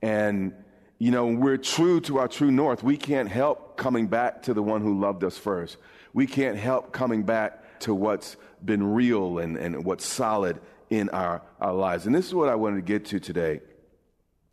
And, 0.00 0.54
you 0.98 1.10
know, 1.10 1.26
we're 1.26 1.56
true 1.56 2.00
to 2.02 2.18
our 2.18 2.28
true 2.28 2.50
north. 2.50 2.82
We 2.82 2.96
can't 2.96 3.28
help 3.28 3.76
coming 3.76 4.06
back 4.06 4.42
to 4.44 4.54
the 4.54 4.62
one 4.62 4.82
who 4.82 5.00
loved 5.00 5.24
us 5.24 5.36
first. 5.36 5.76
We 6.12 6.26
can't 6.26 6.56
help 6.56 6.92
coming 6.92 7.24
back 7.24 7.80
to 7.80 7.94
what's 7.94 8.36
been 8.64 8.94
real 8.94 9.38
and, 9.38 9.56
and 9.56 9.84
what's 9.84 10.06
solid 10.06 10.60
in 10.90 11.08
our, 11.08 11.42
our 11.60 11.72
lives. 11.72 12.06
And 12.06 12.14
this 12.14 12.26
is 12.26 12.34
what 12.34 12.48
I 12.48 12.54
wanted 12.54 12.76
to 12.76 12.82
get 12.82 13.06
to 13.06 13.18
today. 13.18 13.60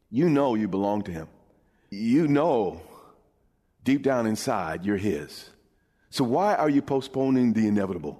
You 0.09 0.29
know 0.29 0.55
you 0.55 0.67
belong 0.67 1.03
to 1.03 1.11
Him. 1.11 1.27
You 1.91 2.27
know 2.27 2.81
deep 3.83 4.01
down 4.03 4.25
inside 4.25 4.85
you're 4.85 4.97
His. 4.97 5.49
So 6.09 6.23
why 6.23 6.55
are 6.55 6.69
you 6.69 6.81
postponing 6.81 7.53
the 7.53 7.67
inevitable? 7.67 8.19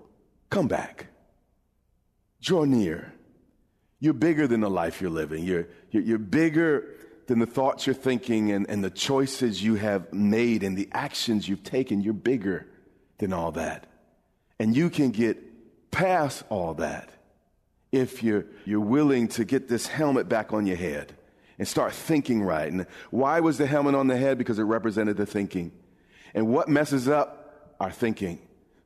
Come 0.49 0.67
back. 0.67 1.07
Draw 2.41 2.65
near. 2.65 3.13
You're 3.99 4.13
bigger 4.13 4.47
than 4.47 4.61
the 4.61 4.69
life 4.69 5.01
you're 5.01 5.09
living. 5.09 5.43
You're, 5.43 5.67
you're, 5.91 6.03
you're 6.03 6.17
bigger 6.17 6.95
than 7.27 7.39
the 7.39 7.45
thoughts 7.45 7.85
you're 7.85 7.93
thinking 7.93 8.51
and, 8.51 8.69
and 8.69 8.83
the 8.83 8.89
choices 8.89 9.61
you 9.61 9.75
have 9.75 10.11
made 10.13 10.63
and 10.63 10.77
the 10.77 10.89
actions 10.91 11.47
you've 11.47 11.63
taken. 11.63 12.01
You're 12.01 12.13
bigger 12.13 12.65
than 13.17 13.33
all 13.33 13.51
that. 13.53 13.87
And 14.59 14.75
you 14.75 14.89
can 14.89 15.11
get 15.11 15.91
past 15.91 16.43
all 16.49 16.75
that 16.75 17.09
if 17.91 18.23
you're, 18.23 18.45
you're 18.65 18.79
willing 18.79 19.27
to 19.29 19.45
get 19.45 19.67
this 19.67 19.87
helmet 19.87 20.29
back 20.29 20.53
on 20.53 20.65
your 20.65 20.77
head 20.77 21.13
and 21.57 21.67
start 21.67 21.93
thinking 21.93 22.41
right. 22.41 22.71
And 22.71 22.85
why 23.11 23.41
was 23.41 23.57
the 23.57 23.67
helmet 23.67 23.95
on 23.95 24.07
the 24.07 24.17
head? 24.17 24.37
Because 24.37 24.59
it 24.59 24.63
represented 24.63 25.17
the 25.17 25.25
thinking. 25.25 25.71
And 26.33 26.47
what 26.47 26.69
messes 26.69 27.07
up 27.07 27.75
our 27.79 27.91
thinking? 27.91 28.39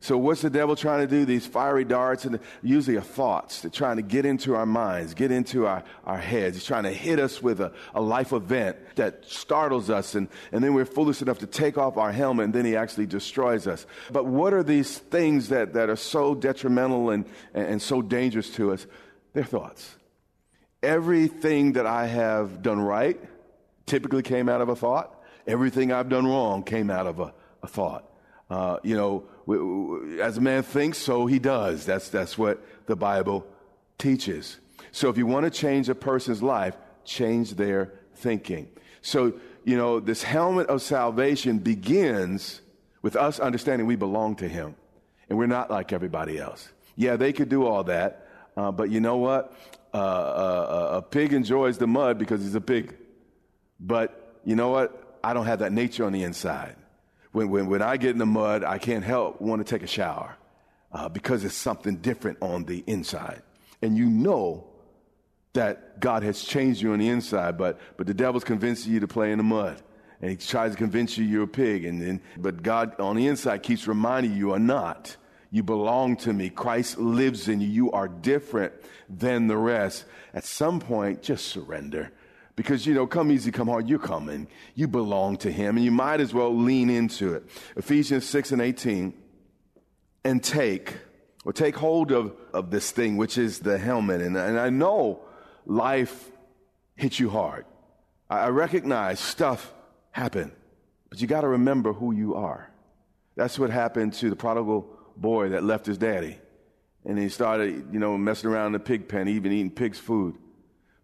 So 0.04 0.18
what's 0.18 0.42
the 0.42 0.50
devil 0.50 0.76
trying 0.76 1.00
to 1.00 1.08
do? 1.08 1.24
These 1.24 1.46
fiery 1.46 1.86
darts 1.86 2.26
and 2.26 2.38
usually 2.62 2.98
are 2.98 3.02
thoughts. 3.02 3.62
They're 3.62 3.72
trying 3.72 3.96
to 3.96 4.02
get 4.02 4.26
into 4.26 4.54
our 4.54 4.66
minds, 4.66 5.14
get 5.14 5.32
into 5.32 5.66
our, 5.66 5.82
our 6.04 6.18
heads. 6.18 6.58
He's 6.58 6.66
trying 6.66 6.84
to 6.84 6.92
hit 6.92 7.22
us 7.22 7.42
with 7.42 7.62
a, 7.62 7.72
a 7.96 8.02
life 8.02 8.34
event 8.34 8.76
that 8.96 9.24
startles 9.24 9.90
us 9.90 10.14
and, 10.16 10.28
and 10.52 10.62
then 10.62 10.74
we're 10.74 10.84
foolish 10.84 11.22
enough 11.22 11.40
to 11.40 11.48
take 11.48 11.78
off 11.78 11.96
our 11.96 12.12
helmet 12.12 12.44
and 12.44 12.54
then 12.54 12.66
he 12.66 12.76
actually 12.76 13.06
destroys 13.06 13.66
us. 13.66 13.86
But 14.12 14.26
what 14.26 14.54
are 14.54 14.62
these 14.62 14.98
things 14.98 15.48
that, 15.48 15.72
that 15.72 15.90
are 15.90 15.96
so 15.96 16.36
detrimental 16.36 17.10
and, 17.10 17.24
and, 17.54 17.68
and 17.68 17.82
so 17.82 18.02
dangerous 18.02 18.50
to 18.56 18.74
us? 18.74 18.86
They're 19.32 19.46
thoughts. 19.46 19.90
Everything 20.82 21.74
that 21.74 21.86
I 21.86 22.08
have 22.08 22.62
done 22.62 22.82
right 22.82 23.22
typically 23.86 24.22
came 24.22 24.50
out 24.50 24.60
of 24.60 24.68
a 24.68 24.76
thought. 24.76 25.18
Everything 25.48 25.94
I've 25.94 26.10
done 26.10 26.28
wrong 26.28 26.64
came 26.64 26.90
out 26.90 27.08
of 27.08 27.22
a, 27.22 27.34
a 27.62 27.68
thought. 27.68 28.10
Uh, 28.50 28.78
you 28.84 28.96
know, 28.96 29.24
as 30.22 30.38
a 30.38 30.42
man 30.42 30.64
thinks, 30.64 30.98
so 30.98 31.26
he 31.26 31.40
does. 31.40 31.86
That's, 31.86 32.10
that's 32.10 32.38
what 32.38 32.64
the 32.86 32.96
Bible 32.96 33.46
teaches. 33.98 34.58
So 34.92 35.10
if 35.10 35.18
you 35.18 35.26
want 35.26 35.46
to 35.46 35.50
change 35.50 35.90
a 35.90 35.96
person's 35.96 36.44
life, 36.44 36.76
change 37.04 37.52
their 37.52 37.94
thinking. 38.16 38.68
So, 39.02 39.34
you 39.64 39.78
know, 39.78 40.00
this 40.00 40.24
helmet 40.24 40.68
of 40.68 40.82
salvation 40.82 41.60
begins 41.60 42.62
with 43.02 43.16
us 43.16 43.40
understanding 43.40 43.88
we 43.88 43.96
belong 43.96 44.36
to 44.38 44.48
him 44.48 44.76
and 45.30 45.38
we're 45.38 45.48
not 45.48 45.72
like 45.72 45.94
everybody 45.94 46.38
else. 46.38 46.70
Yeah, 46.96 47.16
they 47.16 47.34
could 47.34 47.50
do 47.50 47.66
all 47.66 47.84
that, 47.86 48.28
uh, 48.56 48.72
but 48.72 48.90
you 48.90 49.00
know 49.00 49.18
what? 49.18 49.54
Uh, 49.94 49.98
uh, 49.98 50.90
a 50.98 51.02
pig 51.02 51.34
enjoys 51.34 51.78
the 51.78 51.88
mud 51.88 52.18
because 52.18 52.42
he's 52.44 52.56
a 52.56 52.62
pig. 52.62 52.96
But 53.80 54.40
you 54.44 54.56
know 54.56 54.70
what? 54.70 55.20
I 55.24 55.34
don't 55.34 55.46
have 55.46 55.60
that 55.60 55.72
nature 55.72 56.06
on 56.06 56.14
the 56.14 56.24
inside 56.24 56.76
when, 57.34 57.50
when, 57.50 57.68
when 57.68 57.82
I 57.82 57.98
get 57.98 58.12
in 58.12 58.20
the 58.20 58.26
mud, 58.26 58.64
I 58.64 58.78
can't 58.78 59.04
help 59.04 59.42
want 59.42 59.66
to 59.66 59.70
take 59.70 59.84
a 59.84 59.88
shower 59.88 60.38
uh, 60.92 61.10
because 61.10 61.44
it's 61.44 61.56
something 61.56 61.98
different 61.98 62.38
on 62.42 62.64
the 62.64 62.84
inside. 62.88 63.42
And 63.82 63.98
you 63.98 64.06
know 64.06 64.68
that 65.54 66.00
God 66.00 66.24
has 66.24 66.42
changed 66.42 66.82
you 66.82 66.94
on 66.94 67.00
the 67.00 67.10
inside, 67.10 67.58
but, 67.58 67.80
but 67.98 68.08
the 68.08 68.14
devil's 68.14 68.44
convincing 68.44 68.94
you 68.94 69.00
to 69.02 69.08
play 69.08 69.32
in 69.32 69.40
the 69.40 69.44
mud. 69.44 69.82
And 70.22 70.32
he 70.32 70.38
tries 70.38 70.72
to 70.72 70.78
convince 70.78 71.18
you 71.18 71.26
you're 71.26 71.44
a 71.44 71.48
pig. 71.48 71.86
And, 71.86 72.02
and, 72.02 72.22
but 72.38 72.64
God 72.64 73.00
on 73.00 73.18
the 73.18 73.28
inside 73.28 73.62
keeps 73.62 73.88
reminding 73.88 74.32
you 74.32 74.38
you 74.38 74.54
are 74.54 74.60
not. 74.60 75.18
You 75.52 75.64
belong 75.64 76.16
to 76.18 76.34
me. 76.34 76.50
Christ 76.50 76.98
lives 76.98 77.48
in 77.48 77.62
you. 77.62 77.68
You 77.68 77.92
are 77.92 78.08
different 78.08 78.74
than 79.10 79.48
the 79.48 79.58
rest. 79.58 80.06
At 80.34 80.46
some 80.46 80.80
point, 80.80 81.22
just 81.22 81.48
surrender. 81.48 82.12
Because, 82.56 82.86
you 82.86 82.94
know, 82.94 83.08
come 83.08 83.32
easy, 83.32 83.52
come 83.52 83.68
hard, 83.68 83.90
you're 83.90 83.98
coming. 83.98 84.48
You 84.76 84.88
belong 84.88 85.38
to 85.38 85.52
Him, 85.52 85.76
and 85.76 85.84
you 85.84 85.92
might 85.92 86.20
as 86.20 86.34
well 86.34 86.56
lean 86.56 86.90
into 86.90 87.34
it. 87.34 87.44
Ephesians 87.76 88.26
6 88.26 88.52
and 88.52 88.62
18, 88.62 89.14
and 90.24 90.44
take, 90.44 90.96
or 91.46 91.54
take 91.54 91.76
hold 91.76 92.12
of, 92.12 92.34
of 92.54 92.70
this 92.70 92.92
thing, 92.92 93.18
which 93.18 93.38
is 93.38 93.60
the 93.60 93.78
helmet. 93.78 94.22
And, 94.22 94.38
and 94.38 94.60
I 94.60 94.70
know 94.70 95.22
life 95.66 96.30
hits 96.96 97.20
you 97.20 97.30
hard. 97.30 97.66
I, 98.30 98.42
I 98.42 98.50
recognize 98.50 99.20
stuff 99.20 99.74
happened, 100.12 100.52
but 101.10 101.22
you 101.22 101.28
got 101.28 101.42
to 101.42 101.48
remember 101.48 101.92
who 101.94 102.14
you 102.14 102.36
are. 102.36 102.70
That's 103.36 103.58
what 103.58 103.72
happened 103.72 104.14
to 104.14 104.30
the 104.30 104.36
prodigal 104.36 104.88
boy 105.18 105.50
that 105.50 105.64
left 105.64 105.86
his 105.86 105.98
daddy. 105.98 106.38
And 107.06 107.18
he 107.18 107.30
started, 107.30 107.88
you 107.92 108.00
know, 108.00 108.18
messing 108.18 108.50
around 108.50 108.68
in 108.68 108.72
the 108.74 108.80
pig 108.80 109.08
pen, 109.08 109.28
even 109.28 109.52
eating 109.52 109.72
pig's 109.72 110.00
food. 110.00 110.36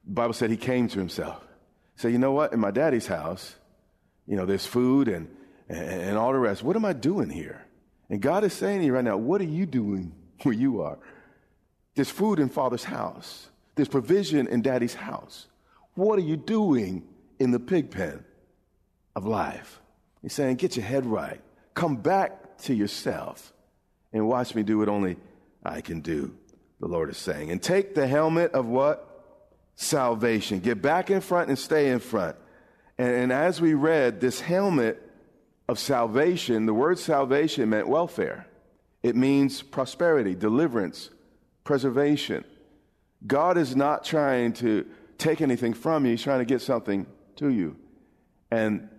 The 0.09 0.15
Bible 0.15 0.33
said 0.33 0.49
he 0.49 0.57
came 0.57 0.87
to 0.87 0.97
himself. 0.97 1.39
He 1.95 2.01
said, 2.01 2.11
you 2.11 2.17
know 2.17 2.31
what? 2.31 2.51
In 2.51 2.59
my 2.59 2.71
daddy's 2.71 3.05
house, 3.05 3.55
you 4.25 4.35
know, 4.35 4.47
there's 4.47 4.65
food 4.65 5.07
and, 5.07 5.29
and, 5.69 6.01
and 6.01 6.17
all 6.17 6.33
the 6.33 6.39
rest. 6.39 6.63
What 6.63 6.75
am 6.75 6.83
I 6.83 6.93
doing 6.93 7.29
here? 7.29 7.63
And 8.09 8.19
God 8.19 8.43
is 8.43 8.51
saying 8.51 8.79
to 8.79 8.85
you 8.87 8.93
right 8.93 9.03
now, 9.03 9.17
what 9.17 9.39
are 9.39 9.45
you 9.45 9.67
doing 9.67 10.13
where 10.41 10.55
you 10.55 10.81
are? 10.81 10.97
There's 11.93 12.09
food 12.09 12.39
in 12.39 12.49
father's 12.49 12.85
house. 12.85 13.49
There's 13.75 13.87
provision 13.87 14.47
in 14.47 14.63
daddy's 14.63 14.95
house. 14.95 15.45
What 15.93 16.17
are 16.17 16.23
you 16.23 16.37
doing 16.37 17.07
in 17.37 17.51
the 17.51 17.59
pig 17.59 17.91
pen 17.91 18.25
of 19.15 19.27
life? 19.27 19.79
He's 20.23 20.33
saying, 20.33 20.55
get 20.55 20.75
your 20.75 20.85
head 20.85 21.05
right. 21.05 21.39
Come 21.75 21.97
back 21.97 22.57
to 22.63 22.73
yourself 22.73 23.53
and 24.11 24.27
watch 24.27 24.55
me 24.55 24.63
do 24.63 24.79
what 24.79 24.89
only 24.89 25.17
I 25.63 25.81
can 25.81 26.01
do, 26.01 26.35
the 26.79 26.87
Lord 26.87 27.11
is 27.11 27.17
saying. 27.17 27.51
And 27.51 27.61
take 27.61 27.93
the 27.93 28.07
helmet 28.07 28.53
of 28.53 28.65
what? 28.65 29.05
Salvation. 29.81 30.59
Get 30.59 30.81
back 30.81 31.09
in 31.09 31.21
front 31.21 31.47
and 31.47 31.57
stay 31.57 31.89
in 31.89 31.99
front. 31.99 32.35
And, 32.97 33.15
and 33.15 33.31
as 33.31 33.61
we 33.61 33.73
read, 33.73 34.19
this 34.19 34.41
helmet 34.41 35.01
of 35.69 35.79
salvation, 35.79 36.65
the 36.65 36.73
word 36.73 36.99
salvation 36.99 37.69
meant 37.69 37.87
welfare. 37.87 38.45
It 39.03 39.15
means 39.15 39.61
prosperity, 39.61 40.35
deliverance, 40.35 41.09
preservation. 41.63 42.43
God 43.25 43.57
is 43.57 43.73
not 43.73 44.03
trying 44.03 44.51
to 44.53 44.85
take 45.17 45.39
anything 45.39 45.73
from 45.73 46.05
you, 46.05 46.11
He's 46.11 46.23
trying 46.23 46.39
to 46.39 46.45
get 46.45 46.61
something 46.61 47.07
to 47.37 47.47
you. 47.47 47.77
And 48.51 48.89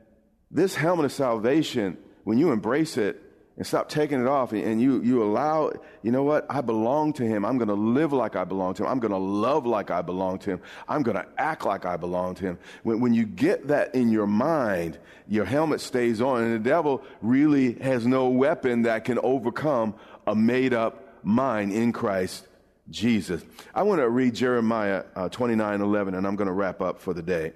this 0.51 0.75
helmet 0.75 1.05
of 1.05 1.13
salvation, 1.13 1.99
when 2.25 2.39
you 2.39 2.53
embrace 2.53 2.97
it, 2.97 3.23
and 3.57 3.67
stop 3.67 3.89
taking 3.89 4.21
it 4.21 4.27
off 4.27 4.53
and 4.53 4.81
you, 4.81 5.03
you 5.03 5.23
allow, 5.23 5.71
you 6.03 6.11
know 6.11 6.23
what? 6.23 6.47
I 6.49 6.61
belong 6.61 7.13
to 7.15 7.25
him. 7.25 7.45
I'm 7.45 7.59
going 7.59 7.69
to 7.69 7.75
live 7.75 8.13
like 8.13 8.35
I 8.35 8.45
belong 8.45 8.75
to 8.75 8.85
him. 8.85 8.89
I'm 8.89 9.01
going 9.01 9.13
to 9.13 9.19
love 9.19 9.67
like 9.67 9.91
I 9.91 10.01
belong 10.03 10.39
to 10.41 10.51
him. 10.51 10.61
I'm 10.89 11.03
going 11.03 11.17
to 11.17 11.27
act 11.37 11.67
like 11.67 11.85
I 11.85 11.97
belong 11.97 12.37
to 12.37 12.45
him. 12.45 12.59
When, 12.85 13.01
when 13.01 13.13
you 13.13 13.27
get 13.27 13.69
that 13.69 13.95
in 13.95 14.11
your 14.11 14.27
mind, 14.27 14.99
your 15.29 15.45
helmet 15.45 15.81
stays 15.81 16.21
on 16.21 16.43
and 16.43 16.55
the 16.55 16.69
devil 16.69 17.03
really 17.21 17.75
has 17.81 18.07
no 18.07 18.29
weapon 18.29 18.83
that 18.83 19.05
can 19.05 19.19
overcome 19.19 19.95
a 20.27 20.35
made 20.35 20.73
up 20.73 21.19
mind 21.23 21.73
in 21.73 21.93
Christ 21.93 22.47
Jesus. 22.89 23.43
I 23.75 23.83
want 23.83 24.01
to 24.01 24.09
read 24.09 24.35
Jeremiah 24.35 25.05
uh, 25.15 25.29
29 25.29 25.81
11 25.81 26.15
and 26.15 26.27
I'm 26.27 26.37
going 26.37 26.49
to 26.49 26.53
wrap 26.53 26.81
up 26.81 27.01
for 27.01 27.13
the 27.13 27.23
day. 27.23 27.53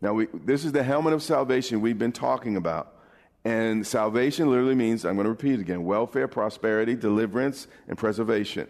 Now, 0.00 0.12
we, 0.14 0.26
this 0.32 0.64
is 0.64 0.72
the 0.72 0.82
helmet 0.82 1.14
of 1.14 1.22
salvation 1.22 1.80
we've 1.80 1.98
been 1.98 2.12
talking 2.12 2.56
about. 2.56 2.93
And 3.44 3.86
salvation 3.86 4.50
literally 4.50 4.74
means, 4.74 5.04
I'm 5.04 5.16
going 5.16 5.24
to 5.24 5.30
repeat 5.30 5.60
again, 5.60 5.84
welfare, 5.84 6.28
prosperity, 6.28 6.96
deliverance, 6.96 7.66
and 7.88 7.98
preservation. 7.98 8.68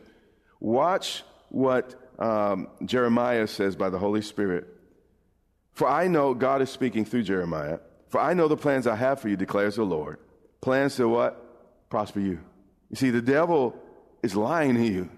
Watch 0.59 1.23
what 1.49 1.95
um, 2.19 2.69
Jeremiah 2.85 3.47
says 3.47 3.77
by 3.77 3.91
the 3.91 3.99
Holy 3.99 4.23
Spirit. 4.23 4.67
For 5.75 5.89
I 5.89 6.09
know 6.09 6.35
God 6.35 6.61
is 6.63 6.71
speaking 6.71 7.05
through 7.05 7.23
Jeremiah. 7.23 7.79
For 8.09 8.21
I 8.21 8.35
know 8.35 8.49
the 8.49 8.57
plans 8.57 8.87
I 8.87 8.97
have 8.97 9.21
for 9.21 9.29
you, 9.29 9.37
declares 9.37 9.77
the 9.77 9.85
Lord. 9.85 10.19
Plans 10.61 10.97
to 10.97 11.09
what? 11.09 11.91
Prosper 11.91 12.21
you. 12.21 12.41
You 12.91 12.97
see, 12.97 13.11
the 13.11 13.23
devil 13.23 13.77
is 14.23 14.35
lying 14.35 14.75
to 14.75 14.85
you, 14.85 15.11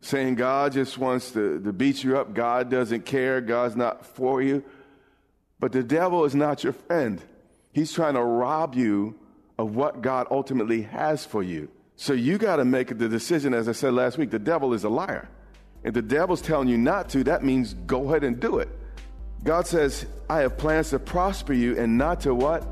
saying 0.00 0.36
God 0.36 0.72
just 0.72 0.96
wants 0.96 1.32
to, 1.32 1.60
to 1.60 1.72
beat 1.72 2.04
you 2.04 2.18
up. 2.18 2.34
God 2.34 2.70
doesn't 2.70 3.04
care. 3.04 3.40
God's 3.40 3.76
not 3.76 4.06
for 4.06 4.40
you. 4.42 4.64
But 5.58 5.72
the 5.72 5.82
devil 5.82 6.24
is 6.24 6.34
not 6.34 6.64
your 6.64 6.74
friend. 6.74 7.22
He's 7.74 7.92
trying 7.92 8.14
to 8.14 8.22
rob 8.22 8.76
you 8.76 9.16
of 9.58 9.74
what 9.74 10.00
God 10.00 10.28
ultimately 10.30 10.82
has 10.82 11.26
for 11.26 11.42
you. 11.42 11.68
So 11.96 12.12
you 12.12 12.38
got 12.38 12.56
to 12.56 12.64
make 12.64 12.96
the 12.96 13.08
decision, 13.08 13.52
as 13.52 13.68
I 13.68 13.72
said 13.72 13.94
last 13.94 14.16
week, 14.16 14.30
the 14.30 14.38
devil 14.38 14.72
is 14.74 14.84
a 14.84 14.88
liar. 14.88 15.28
If 15.82 15.92
the 15.92 16.00
devil's 16.00 16.40
telling 16.40 16.68
you 16.68 16.78
not 16.78 17.08
to, 17.10 17.24
that 17.24 17.42
means 17.42 17.74
go 17.74 18.08
ahead 18.08 18.22
and 18.22 18.38
do 18.38 18.58
it. 18.58 18.68
God 19.42 19.66
says, 19.66 20.06
I 20.30 20.38
have 20.38 20.56
plans 20.56 20.90
to 20.90 21.00
prosper 21.00 21.52
you 21.52 21.76
and 21.76 21.98
not 21.98 22.20
to 22.20 22.32
what? 22.32 22.64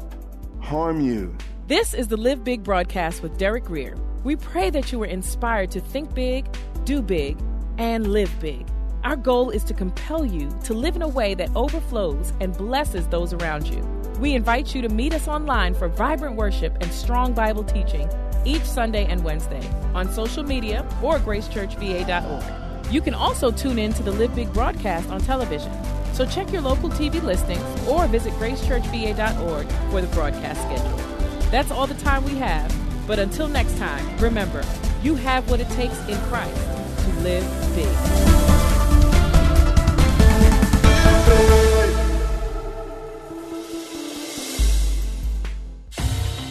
Harm 0.60 1.00
you. 1.00 1.36
This 1.66 1.94
is 1.94 2.06
the 2.06 2.16
Live 2.16 2.44
Big 2.44 2.62
broadcast 2.62 3.24
with 3.24 3.36
Derek 3.36 3.64
Grier. 3.64 3.96
We 4.22 4.36
pray 4.36 4.70
that 4.70 4.92
you 4.92 5.00
were 5.00 5.06
inspired 5.06 5.72
to 5.72 5.80
think 5.80 6.14
big, 6.14 6.46
do 6.84 7.02
big, 7.02 7.38
and 7.76 8.06
live 8.06 8.32
big. 8.40 8.68
Our 9.02 9.16
goal 9.16 9.50
is 9.50 9.64
to 9.64 9.74
compel 9.74 10.24
you 10.24 10.48
to 10.62 10.74
live 10.74 10.94
in 10.94 11.02
a 11.02 11.08
way 11.08 11.34
that 11.34 11.50
overflows 11.56 12.32
and 12.38 12.56
blesses 12.56 13.08
those 13.08 13.32
around 13.32 13.66
you. 13.66 13.82
We 14.22 14.34
invite 14.36 14.72
you 14.72 14.82
to 14.82 14.88
meet 14.88 15.12
us 15.14 15.26
online 15.26 15.74
for 15.74 15.88
vibrant 15.88 16.36
worship 16.36 16.76
and 16.80 16.92
strong 16.92 17.32
Bible 17.32 17.64
teaching 17.64 18.08
each 18.44 18.62
Sunday 18.62 19.04
and 19.06 19.24
Wednesday 19.24 19.68
on 19.94 20.12
social 20.12 20.44
media 20.44 20.86
or 21.02 21.18
gracechurchva.org. 21.18 22.92
You 22.92 23.00
can 23.00 23.14
also 23.14 23.50
tune 23.50 23.80
in 23.80 23.92
to 23.94 24.02
the 24.04 24.12
Live 24.12 24.32
Big 24.36 24.52
broadcast 24.52 25.10
on 25.10 25.20
television. 25.22 25.72
So 26.14 26.24
check 26.24 26.52
your 26.52 26.62
local 26.62 26.88
TV 26.88 27.20
listings 27.20 27.64
or 27.88 28.06
visit 28.06 28.32
gracechurchva.org 28.34 29.66
for 29.90 30.00
the 30.00 30.06
broadcast 30.14 30.60
schedule. 30.62 30.96
That's 31.50 31.72
all 31.72 31.88
the 31.88 31.94
time 31.94 32.24
we 32.24 32.36
have. 32.36 32.72
But 33.08 33.18
until 33.18 33.48
next 33.48 33.76
time, 33.76 34.06
remember, 34.18 34.62
you 35.02 35.16
have 35.16 35.50
what 35.50 35.58
it 35.58 35.68
takes 35.70 35.98
in 36.06 36.16
Christ 36.28 36.54
to 36.54 37.10
live 37.22 37.74
big. 37.74 37.88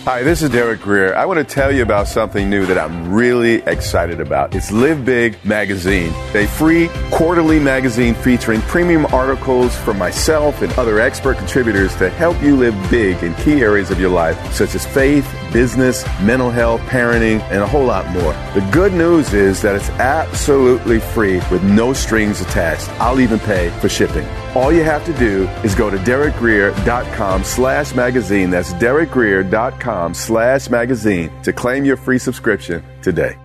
Hi, 0.05 0.23
this 0.23 0.41
is 0.41 0.49
Derek 0.49 0.81
Grier. 0.81 1.13
I 1.13 1.27
want 1.27 1.37
to 1.37 1.43
tell 1.43 1.71
you 1.71 1.83
about 1.83 2.07
something 2.07 2.49
new 2.49 2.65
that 2.65 2.75
I'm 2.75 3.13
really 3.13 3.61
excited 3.67 4.19
about. 4.19 4.55
It's 4.55 4.71
Live 4.71 5.05
Big 5.05 5.37
Magazine, 5.45 6.11
a 6.33 6.47
free 6.47 6.89
quarterly 7.11 7.59
magazine 7.59 8.15
featuring 8.15 8.61
premium 8.61 9.05
articles 9.13 9.77
from 9.77 9.99
myself 9.99 10.63
and 10.63 10.73
other 10.73 10.99
expert 10.99 11.37
contributors 11.37 11.95
to 11.97 12.09
help 12.09 12.41
you 12.41 12.55
live 12.55 12.73
big 12.89 13.21
in 13.21 13.35
key 13.35 13.61
areas 13.61 13.91
of 13.91 13.99
your 13.99 14.09
life, 14.09 14.39
such 14.51 14.73
as 14.73 14.87
faith, 14.87 15.31
business, 15.51 16.05
mental 16.21 16.49
health, 16.49 16.81
parenting, 16.81 17.41
and 17.51 17.61
a 17.61 17.67
whole 17.67 17.85
lot 17.85 18.07
more. 18.09 18.33
The 18.53 18.67
good 18.71 18.93
news 18.93 19.33
is 19.33 19.61
that 19.61 19.75
it's 19.75 19.89
absolutely 19.91 20.99
free 20.99 21.41
with 21.51 21.63
no 21.63 21.93
strings 21.93 22.41
attached. 22.41 22.89
I'll 23.01 23.19
even 23.19 23.39
pay 23.39 23.69
for 23.79 23.89
shipping. 23.89 24.27
All 24.55 24.71
you 24.71 24.83
have 24.83 25.05
to 25.05 25.13
do 25.13 25.47
is 25.63 25.75
go 25.75 25.89
to 25.89 25.97
derekgrier.com 25.97 27.43
slash 27.43 27.93
magazine. 27.95 28.49
That's 28.49 28.73
derekgrier.com 28.73 30.13
slash 30.13 30.69
magazine 30.69 31.31
to 31.43 31.53
claim 31.53 31.85
your 31.85 31.97
free 31.97 32.17
subscription 32.17 32.83
today. 33.01 33.37